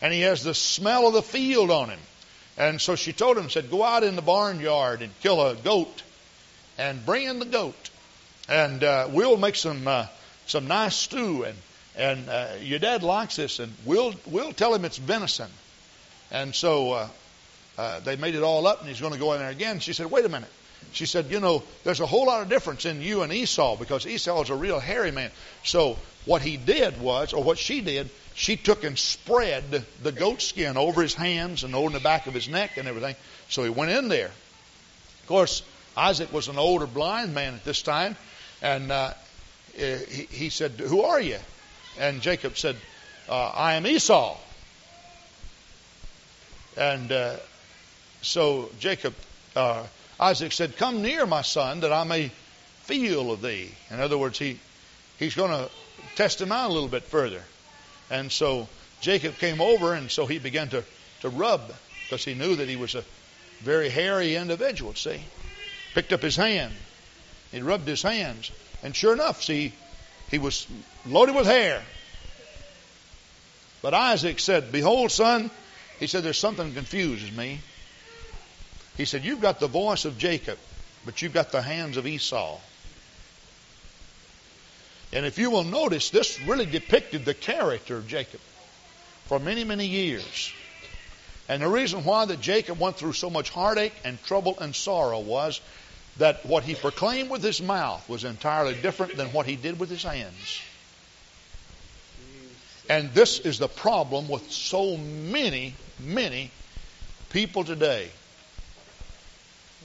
And 0.00 0.12
he 0.12 0.20
has 0.20 0.44
the 0.44 0.54
smell 0.54 1.08
of 1.08 1.14
the 1.14 1.22
field 1.22 1.72
on 1.72 1.90
him. 1.90 1.98
And 2.56 2.80
so 2.80 2.96
she 2.96 3.12
told 3.12 3.38
him, 3.38 3.48
said, 3.50 3.70
Go 3.70 3.82
out 3.82 4.04
in 4.04 4.16
the 4.16 4.22
barnyard 4.22 5.02
and 5.02 5.12
kill 5.20 5.46
a 5.46 5.54
goat 5.54 6.02
and 6.78 7.04
bring 7.04 7.26
in 7.26 7.38
the 7.38 7.46
goat 7.46 7.90
and 8.48 8.82
uh, 8.82 9.08
we'll 9.10 9.36
make 9.36 9.56
some 9.56 9.86
uh, 9.86 10.06
some 10.46 10.68
nice 10.68 10.94
stew, 10.94 11.44
and 11.44 11.56
and 11.96 12.28
uh, 12.28 12.48
your 12.60 12.78
dad 12.78 13.02
likes 13.02 13.36
this, 13.36 13.58
and 13.58 13.72
we'll 13.84 14.14
we'll 14.26 14.52
tell 14.52 14.74
him 14.74 14.84
it's 14.84 14.98
venison. 14.98 15.50
And 16.30 16.54
so 16.54 16.92
uh, 16.92 17.08
uh, 17.78 18.00
they 18.00 18.16
made 18.16 18.34
it 18.34 18.42
all 18.42 18.66
up, 18.66 18.80
and 18.80 18.88
he's 18.88 19.00
going 19.00 19.12
to 19.12 19.18
go 19.18 19.32
in 19.34 19.40
there 19.40 19.50
again. 19.50 19.80
She 19.80 19.92
said, 19.92 20.10
"Wait 20.10 20.24
a 20.24 20.28
minute." 20.28 20.50
She 20.92 21.06
said, 21.06 21.30
"You 21.30 21.40
know, 21.40 21.62
there's 21.84 22.00
a 22.00 22.06
whole 22.06 22.26
lot 22.26 22.42
of 22.42 22.48
difference 22.48 22.84
in 22.84 23.00
you 23.00 23.22
and 23.22 23.32
Esau 23.32 23.76
because 23.76 24.06
Esau 24.06 24.42
is 24.42 24.50
a 24.50 24.54
real 24.54 24.80
hairy 24.80 25.10
man. 25.10 25.30
So 25.64 25.96
what 26.24 26.42
he 26.42 26.56
did 26.56 27.00
was, 27.00 27.32
or 27.32 27.42
what 27.42 27.58
she 27.58 27.80
did, 27.80 28.10
she 28.34 28.56
took 28.56 28.84
and 28.84 28.98
spread 28.98 29.84
the 30.02 30.12
goat 30.12 30.42
skin 30.42 30.76
over 30.76 31.02
his 31.02 31.14
hands 31.14 31.64
and 31.64 31.74
over 31.74 31.90
the 31.90 32.00
back 32.00 32.26
of 32.26 32.34
his 32.34 32.48
neck 32.48 32.76
and 32.76 32.88
everything. 32.88 33.16
So 33.48 33.64
he 33.64 33.70
went 33.70 33.90
in 33.90 34.08
there. 34.08 34.30
Of 35.22 35.26
course, 35.28 35.62
Isaac 35.96 36.32
was 36.32 36.48
an 36.48 36.58
older 36.58 36.86
blind 36.86 37.34
man 37.34 37.54
at 37.54 37.64
this 37.64 37.82
time, 37.82 38.16
and 38.60 38.90
uh, 38.90 39.12
he, 39.74 40.26
he, 40.30 40.48
said, 40.48 40.72
Who 40.72 41.02
are 41.02 41.20
you? 41.20 41.38
And 41.98 42.22
Jacob 42.22 42.56
said, 42.56 42.76
uh, 43.28 43.48
I 43.48 43.74
am 43.74 43.86
Esau. 43.86 44.36
And 46.76 47.12
uh, 47.12 47.36
so 48.22 48.70
Jacob, 48.78 49.14
uh, 49.54 49.84
Isaac 50.18 50.52
said, 50.52 50.76
Come 50.76 51.02
near, 51.02 51.26
my 51.26 51.42
son, 51.42 51.80
that 51.80 51.92
I 51.92 52.04
may 52.04 52.30
feel 52.82 53.30
of 53.30 53.42
thee. 53.42 53.70
In 53.90 54.00
other 54.00 54.16
words, 54.16 54.38
he, 54.38 54.58
he's 55.18 55.34
going 55.34 55.50
to 55.50 55.70
test 56.16 56.40
him 56.40 56.50
out 56.50 56.70
a 56.70 56.72
little 56.72 56.88
bit 56.88 57.04
further. 57.04 57.42
And 58.12 58.30
so 58.30 58.68
Jacob 59.00 59.38
came 59.38 59.60
over, 59.60 59.94
and 59.94 60.08
so 60.08 60.26
he 60.26 60.38
began 60.38 60.68
to, 60.68 60.84
to 61.22 61.28
rub 61.28 61.62
because 62.04 62.24
he 62.24 62.34
knew 62.34 62.54
that 62.54 62.68
he 62.68 62.76
was 62.76 62.94
a 62.94 63.04
very 63.60 63.88
hairy 63.88 64.36
individual, 64.36 64.94
see. 64.94 65.20
Picked 65.94 66.12
up 66.12 66.22
his 66.22 66.36
hand 66.36 66.72
he 67.52 67.60
rubbed 67.60 67.86
his 67.86 68.02
hands. 68.02 68.50
And 68.82 68.96
sure 68.96 69.12
enough, 69.12 69.42
see, 69.42 69.72
he 70.30 70.38
was 70.38 70.66
loaded 71.06 71.36
with 71.36 71.46
hair. 71.46 71.82
But 73.82 73.94
Isaac 73.94 74.40
said, 74.40 74.72
Behold, 74.72 75.12
son, 75.12 75.50
he 76.00 76.06
said, 76.06 76.24
there's 76.24 76.38
something 76.38 76.72
confuses 76.72 77.30
me. 77.30 77.60
He 78.96 79.04
said, 79.04 79.24
You've 79.24 79.40
got 79.40 79.60
the 79.60 79.68
voice 79.68 80.04
of 80.04 80.18
Jacob, 80.18 80.58
but 81.04 81.20
you've 81.20 81.34
got 81.34 81.52
the 81.52 81.62
hands 81.62 81.96
of 81.96 82.06
Esau. 82.06 82.58
And 85.12 85.26
if 85.26 85.38
you 85.38 85.50
will 85.50 85.64
notice, 85.64 86.10
this 86.10 86.40
really 86.40 86.66
depicted 86.66 87.24
the 87.24 87.34
character 87.34 87.96
of 87.96 88.08
Jacob 88.08 88.40
for 89.26 89.38
many, 89.38 89.64
many 89.64 89.86
years. 89.86 90.52
And 91.48 91.62
the 91.62 91.68
reason 91.68 92.04
why 92.04 92.24
that 92.24 92.40
Jacob 92.40 92.78
went 92.78 92.96
through 92.96 93.12
so 93.12 93.28
much 93.28 93.50
heartache 93.50 93.94
and 94.04 94.22
trouble 94.24 94.58
and 94.58 94.74
sorrow 94.74 95.20
was 95.20 95.60
that 96.16 96.46
what 96.46 96.64
he 96.64 96.74
proclaimed 96.74 97.30
with 97.30 97.42
his 97.42 97.60
mouth 97.60 98.08
was 98.08 98.24
entirely 98.24 98.74
different 98.74 99.16
than 99.16 99.28
what 99.28 99.46
he 99.46 99.56
did 99.56 99.78
with 99.78 99.90
his 99.90 100.02
hands. 100.02 100.60
And 102.88 103.12
this 103.12 103.38
is 103.38 103.58
the 103.58 103.68
problem 103.68 104.28
with 104.28 104.50
so 104.50 104.96
many, 104.96 105.74
many 105.98 106.50
people 107.30 107.64
today. 107.64 108.10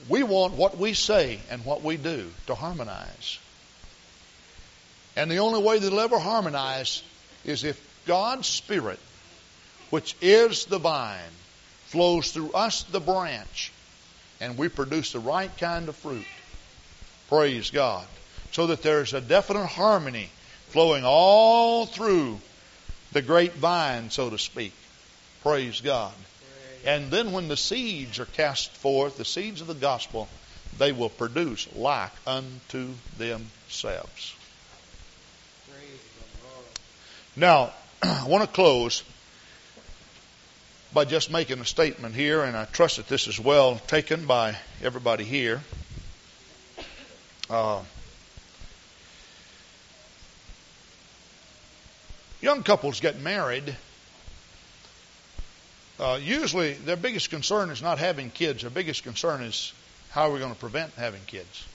We 0.08 0.22
want 0.22 0.54
what 0.54 0.78
we 0.78 0.94
say 0.94 1.40
and 1.50 1.64
what 1.64 1.82
we 1.82 1.96
do 1.96 2.30
to 2.46 2.54
harmonize. 2.54 3.38
And 5.18 5.28
the 5.28 5.38
only 5.38 5.60
way 5.60 5.80
they'll 5.80 5.98
ever 5.98 6.20
harmonize 6.20 7.02
is 7.44 7.64
if 7.64 7.84
God's 8.06 8.46
Spirit, 8.46 9.00
which 9.90 10.14
is 10.20 10.66
the 10.66 10.78
vine, 10.78 11.32
flows 11.86 12.30
through 12.30 12.52
us, 12.52 12.84
the 12.84 13.00
branch, 13.00 13.72
and 14.40 14.56
we 14.56 14.68
produce 14.68 15.10
the 15.10 15.18
right 15.18 15.50
kind 15.58 15.88
of 15.88 15.96
fruit. 15.96 16.24
Praise 17.28 17.72
God. 17.72 18.06
So 18.52 18.68
that 18.68 18.82
there's 18.82 19.12
a 19.12 19.20
definite 19.20 19.66
harmony 19.66 20.30
flowing 20.68 21.02
all 21.04 21.84
through 21.84 22.38
the 23.10 23.20
grapevine, 23.20 24.10
so 24.10 24.30
to 24.30 24.38
speak. 24.38 24.72
Praise 25.42 25.80
God. 25.80 26.14
And 26.86 27.10
then 27.10 27.32
when 27.32 27.48
the 27.48 27.56
seeds 27.56 28.20
are 28.20 28.24
cast 28.24 28.70
forth, 28.70 29.18
the 29.18 29.24
seeds 29.24 29.62
of 29.62 29.66
the 29.66 29.74
gospel, 29.74 30.28
they 30.78 30.92
will 30.92 31.08
produce 31.08 31.66
like 31.74 32.12
unto 32.24 32.90
themselves. 33.18 34.36
Now, 37.38 37.70
I 38.02 38.24
want 38.26 38.42
to 38.42 38.52
close 38.52 39.04
by 40.92 41.04
just 41.04 41.30
making 41.30 41.60
a 41.60 41.64
statement 41.64 42.16
here, 42.16 42.42
and 42.42 42.56
I 42.56 42.64
trust 42.64 42.96
that 42.96 43.06
this 43.06 43.28
is 43.28 43.38
well 43.38 43.76
taken 43.86 44.26
by 44.26 44.56
everybody 44.82 45.22
here. 45.22 45.62
Uh, 47.48 47.82
young 52.40 52.64
couples 52.64 52.98
get 52.98 53.20
married. 53.20 53.76
Uh, 56.00 56.18
usually, 56.20 56.72
their 56.72 56.96
biggest 56.96 57.30
concern 57.30 57.70
is 57.70 57.80
not 57.80 57.98
having 57.98 58.30
kids. 58.30 58.62
Their 58.62 58.70
biggest 58.70 59.04
concern 59.04 59.42
is 59.42 59.72
how 60.10 60.28
are 60.28 60.32
we 60.32 60.40
going 60.40 60.52
to 60.52 60.58
prevent 60.58 60.92
having 60.94 61.22
kids. 61.28 61.66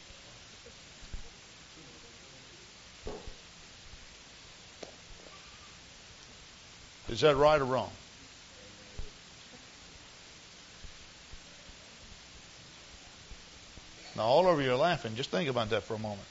Is 7.14 7.22
that 7.22 7.36
right 7.36 7.62
or 7.62 7.66
wrong? 7.66 7.92
Now, 14.16 14.24
all 14.24 14.48
over 14.48 14.64
you 14.64 14.72
are 14.72 14.78
laughing. 14.78 15.14
Just 15.14 15.30
think 15.30 15.48
about 15.48 15.70
that 15.70 15.84
for 15.84 15.94
a 15.94 16.00
moment. 16.00 16.28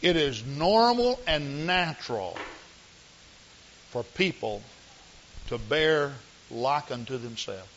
It 0.00 0.14
is 0.14 0.46
normal 0.46 1.18
and 1.26 1.66
natural 1.66 2.36
for 3.90 4.04
people 4.04 4.62
to 5.48 5.58
bear 5.58 6.12
like 6.48 6.92
unto 6.92 7.18
themselves. 7.18 7.68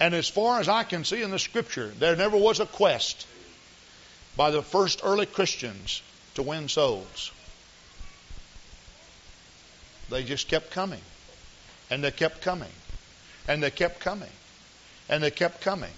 And 0.00 0.16
as 0.16 0.28
far 0.28 0.58
as 0.58 0.68
I 0.68 0.82
can 0.82 1.04
see 1.04 1.22
in 1.22 1.30
the 1.30 1.38
scripture, 1.38 1.92
there 1.96 2.16
never 2.16 2.36
was 2.36 2.58
a 2.58 2.66
quest 2.66 3.24
by 4.36 4.50
the 4.50 4.62
first 4.62 5.02
early 5.04 5.26
Christians 5.26 6.02
to 6.34 6.42
win 6.42 6.68
souls. 6.68 7.30
They 10.10 10.22
just 10.24 10.48
kept 10.48 10.70
coming. 10.70 11.00
And 11.90 12.02
they 12.02 12.10
kept 12.10 12.42
coming. 12.42 12.72
And 13.48 13.62
they 13.62 13.70
kept 13.70 14.00
coming. 14.00 14.30
And 15.08 15.22
they 15.22 15.30
kept 15.30 15.60
coming. 15.60 15.92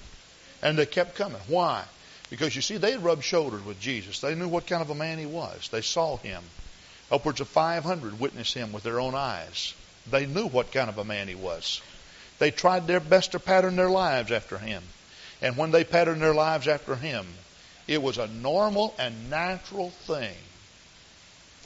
And 0.62 0.78
they 0.78 0.86
kept 0.86 1.14
coming. 1.14 1.40
Why? 1.46 1.84
Because 2.30 2.54
you 2.54 2.62
see, 2.62 2.76
they 2.76 2.96
rubbed 2.96 3.24
shoulders 3.24 3.64
with 3.64 3.80
Jesus. 3.80 4.20
They 4.20 4.34
knew 4.34 4.48
what 4.48 4.66
kind 4.66 4.82
of 4.82 4.90
a 4.90 4.94
man 4.94 5.18
he 5.18 5.26
was. 5.26 5.68
They 5.70 5.80
saw 5.80 6.16
him. 6.18 6.42
Upwards 7.10 7.40
of 7.40 7.48
500 7.48 8.20
witnessed 8.20 8.54
him 8.54 8.72
with 8.72 8.82
their 8.82 9.00
own 9.00 9.14
eyes. 9.14 9.74
They 10.10 10.26
knew 10.26 10.46
what 10.46 10.72
kind 10.72 10.90
of 10.90 10.98
a 10.98 11.04
man 11.04 11.28
he 11.28 11.34
was. 11.34 11.80
They 12.38 12.50
tried 12.50 12.86
their 12.86 13.00
best 13.00 13.32
to 13.32 13.40
pattern 13.40 13.76
their 13.76 13.90
lives 13.90 14.30
after 14.30 14.58
him. 14.58 14.82
And 15.40 15.56
when 15.56 15.70
they 15.70 15.84
patterned 15.84 16.20
their 16.20 16.34
lives 16.34 16.68
after 16.68 16.96
him, 16.96 17.26
it 17.86 18.02
was 18.02 18.18
a 18.18 18.26
normal 18.26 18.94
and 18.98 19.30
natural 19.30 19.90
thing 19.90 20.34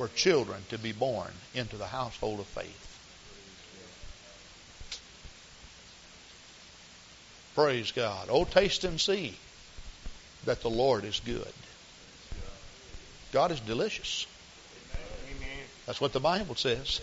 for 0.03 0.09
children 0.17 0.61
to 0.69 0.77
be 0.79 0.91
born 0.91 1.31
into 1.55 1.77
the 1.77 1.87
household 1.87 2.41
of 2.41 2.47
faith. 2.47 2.89
Praise 7.55 7.93
God. 7.93 8.27
Oh, 8.29 8.45
taste 8.45 8.83
and 8.83 9.01
see 9.01 9.37
that 10.45 10.61
the 10.63 10.71
Lord 10.71 11.05
is 11.05 11.21
good. 11.25 11.53
God 13.33 13.53
is 13.53 13.61
delicious. 13.61 14.27
That's 15.87 16.01
what 16.01 16.13
the 16.13 16.19
Bible 16.19 16.57
says. 16.57 17.01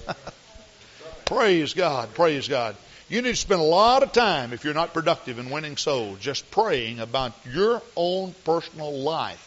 praise 1.26 1.74
God. 1.74 2.14
Praise 2.16 2.50
God. 2.50 2.76
You 3.08 3.22
need 3.22 3.32
to 3.32 3.38
spend 3.38 3.62
a 3.62 3.64
lot 3.64 4.04
of 4.04 4.12
time, 4.12 4.52
if 4.52 4.66
you're 4.66 4.74
not 4.74 4.94
productive 4.94 5.40
in 5.40 5.50
winning 5.50 5.78
souls, 5.78 6.20
just 6.20 6.52
praying 6.52 7.00
about 7.00 7.32
your 7.50 7.82
own 7.96 8.36
personal 8.44 8.92
life. 8.92 9.46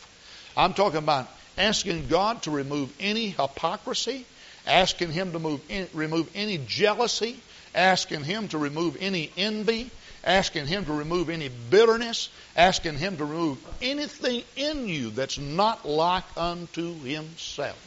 I'm 0.57 0.73
talking 0.73 1.01
about 1.01 1.29
asking 1.59 2.09
God 2.09 2.43
to 2.43 2.51
remove 2.51 2.93
any 3.01 3.29
hypocrisy, 3.29 4.25
asking 4.67 5.13
Him 5.13 5.33
to 5.33 5.61
in, 5.69 5.89
remove 5.93 6.31
any 6.35 6.59
jealousy, 6.67 7.39
asking 7.75 8.25
Him 8.25 8.49
to 8.49 8.59
remove 8.59 8.97
any 9.01 9.31
envy, 9.37 9.91
asking 10.25 10.67
Him 10.67 10.85
to 10.87 10.93
remove 10.93 11.29
any 11.29 11.49
bitterness, 11.49 12.29
asking 12.57 12.97
Him 12.97 13.17
to 13.17 13.25
remove 13.25 13.59
anything 13.81 14.43
in 14.57 14.89
you 14.89 15.11
that's 15.11 15.39
not 15.39 15.87
like 15.87 16.25
unto 16.37 16.95
Himself. 17.01 17.79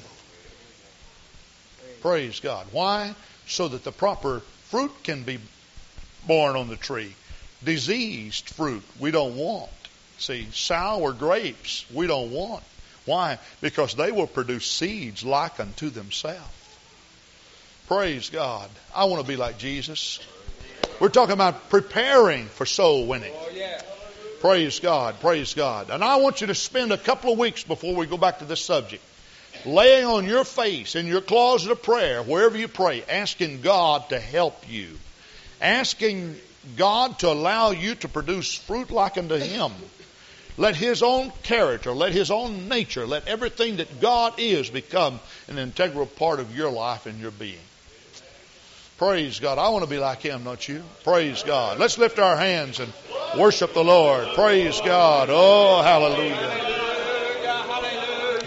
Praise 2.01 2.39
God. 2.39 2.67
Why? 2.71 3.15
So 3.47 3.67
that 3.67 3.83
the 3.83 3.91
proper 3.91 4.41
fruit 4.69 4.91
can 5.03 5.23
be 5.23 5.39
borne 6.27 6.55
on 6.55 6.67
the 6.67 6.75
tree. 6.75 7.15
Diseased 7.63 8.49
fruit 8.49 8.83
we 8.99 9.11
don't 9.11 9.35
want. 9.35 9.71
See, 10.17 10.47
sour 10.51 11.13
grapes 11.13 11.85
we 11.91 12.07
don't 12.07 12.31
want. 12.31 12.63
Why? 13.05 13.37
Because 13.61 13.95
they 13.95 14.11
will 14.11 14.27
produce 14.27 14.65
seeds 14.65 15.23
like 15.23 15.59
unto 15.59 15.89
themselves. 15.89 16.41
Praise 17.87 18.29
God. 18.29 18.69
I 18.95 19.05
want 19.05 19.21
to 19.21 19.27
be 19.27 19.35
like 19.35 19.57
Jesus. 19.57 20.19
We're 20.99 21.09
talking 21.09 21.33
about 21.33 21.69
preparing 21.69 22.47
for 22.47 22.65
soul 22.65 23.05
winning. 23.05 23.33
Oh, 23.35 23.49
yeah. 23.53 23.81
Praise 24.39 24.79
God. 24.79 25.19
Praise 25.19 25.53
God. 25.53 25.89
And 25.89 26.03
I 26.03 26.17
want 26.17 26.41
you 26.41 26.47
to 26.47 26.55
spend 26.55 26.91
a 26.91 26.97
couple 26.97 27.33
of 27.33 27.39
weeks 27.39 27.63
before 27.63 27.95
we 27.95 28.05
go 28.05 28.17
back 28.17 28.39
to 28.39 28.45
this 28.45 28.61
subject 28.61 29.03
laying 29.65 30.05
on 30.05 30.25
your 30.25 30.43
face 30.43 30.95
in 30.95 31.07
your 31.07 31.21
closet 31.21 31.71
of 31.71 31.81
prayer, 31.81 32.21
wherever 32.21 32.57
you 32.57 32.67
pray, 32.67 33.03
asking 33.09 33.61
God 33.61 34.09
to 34.09 34.19
help 34.19 34.69
you. 34.69 34.97
Asking 35.61 36.35
God 36.75 37.19
to 37.19 37.29
allow 37.29 37.71
you 37.71 37.95
to 37.95 38.07
produce 38.07 38.53
fruit 38.53 38.91
like 38.91 39.17
unto 39.17 39.35
Him. 39.35 39.71
Let 40.57 40.75
His 40.75 41.03
own 41.03 41.31
character, 41.43 41.91
let 41.91 42.13
His 42.13 42.31
own 42.31 42.69
nature, 42.69 43.05
let 43.05 43.27
everything 43.27 43.77
that 43.77 43.99
God 43.99 44.35
is 44.37 44.69
become 44.69 45.19
an 45.47 45.57
integral 45.57 46.05
part 46.05 46.39
of 46.39 46.55
your 46.55 46.71
life 46.71 47.05
and 47.05 47.19
your 47.19 47.31
being. 47.31 47.59
Praise 48.97 49.39
God. 49.41 49.57
I 49.57 49.69
want 49.69 49.83
to 49.83 49.89
be 49.89 49.97
like 49.97 50.21
Him, 50.21 50.45
don't 50.45 50.65
you? 50.67 50.81
Praise 51.03 51.43
God. 51.43 51.79
Let's 51.79 51.97
lift 51.97 52.17
our 52.17 52.37
hands 52.37 52.79
and 52.79 52.93
worship 53.37 53.73
the 53.73 53.83
Lord. 53.83 54.29
Praise 54.35 54.79
God. 54.79 55.27
Oh, 55.29 55.81
hallelujah. 55.81 56.75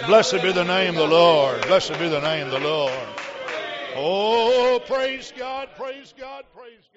Blessed 0.06 0.40
be 0.42 0.52
the 0.52 0.64
name 0.64 0.96
of 0.96 1.00
the 1.00 1.14
Lord. 1.14 1.60
Blessed 1.66 1.98
be 1.98 2.08
the 2.08 2.22
name 2.22 2.46
of 2.46 2.52
the 2.52 2.60
Lord. 2.60 2.94
Oh, 3.94 4.80
praise 4.86 5.34
God, 5.36 5.68
praise 5.76 6.14
God, 6.18 6.44
praise 6.54 6.72
God. 6.82 6.87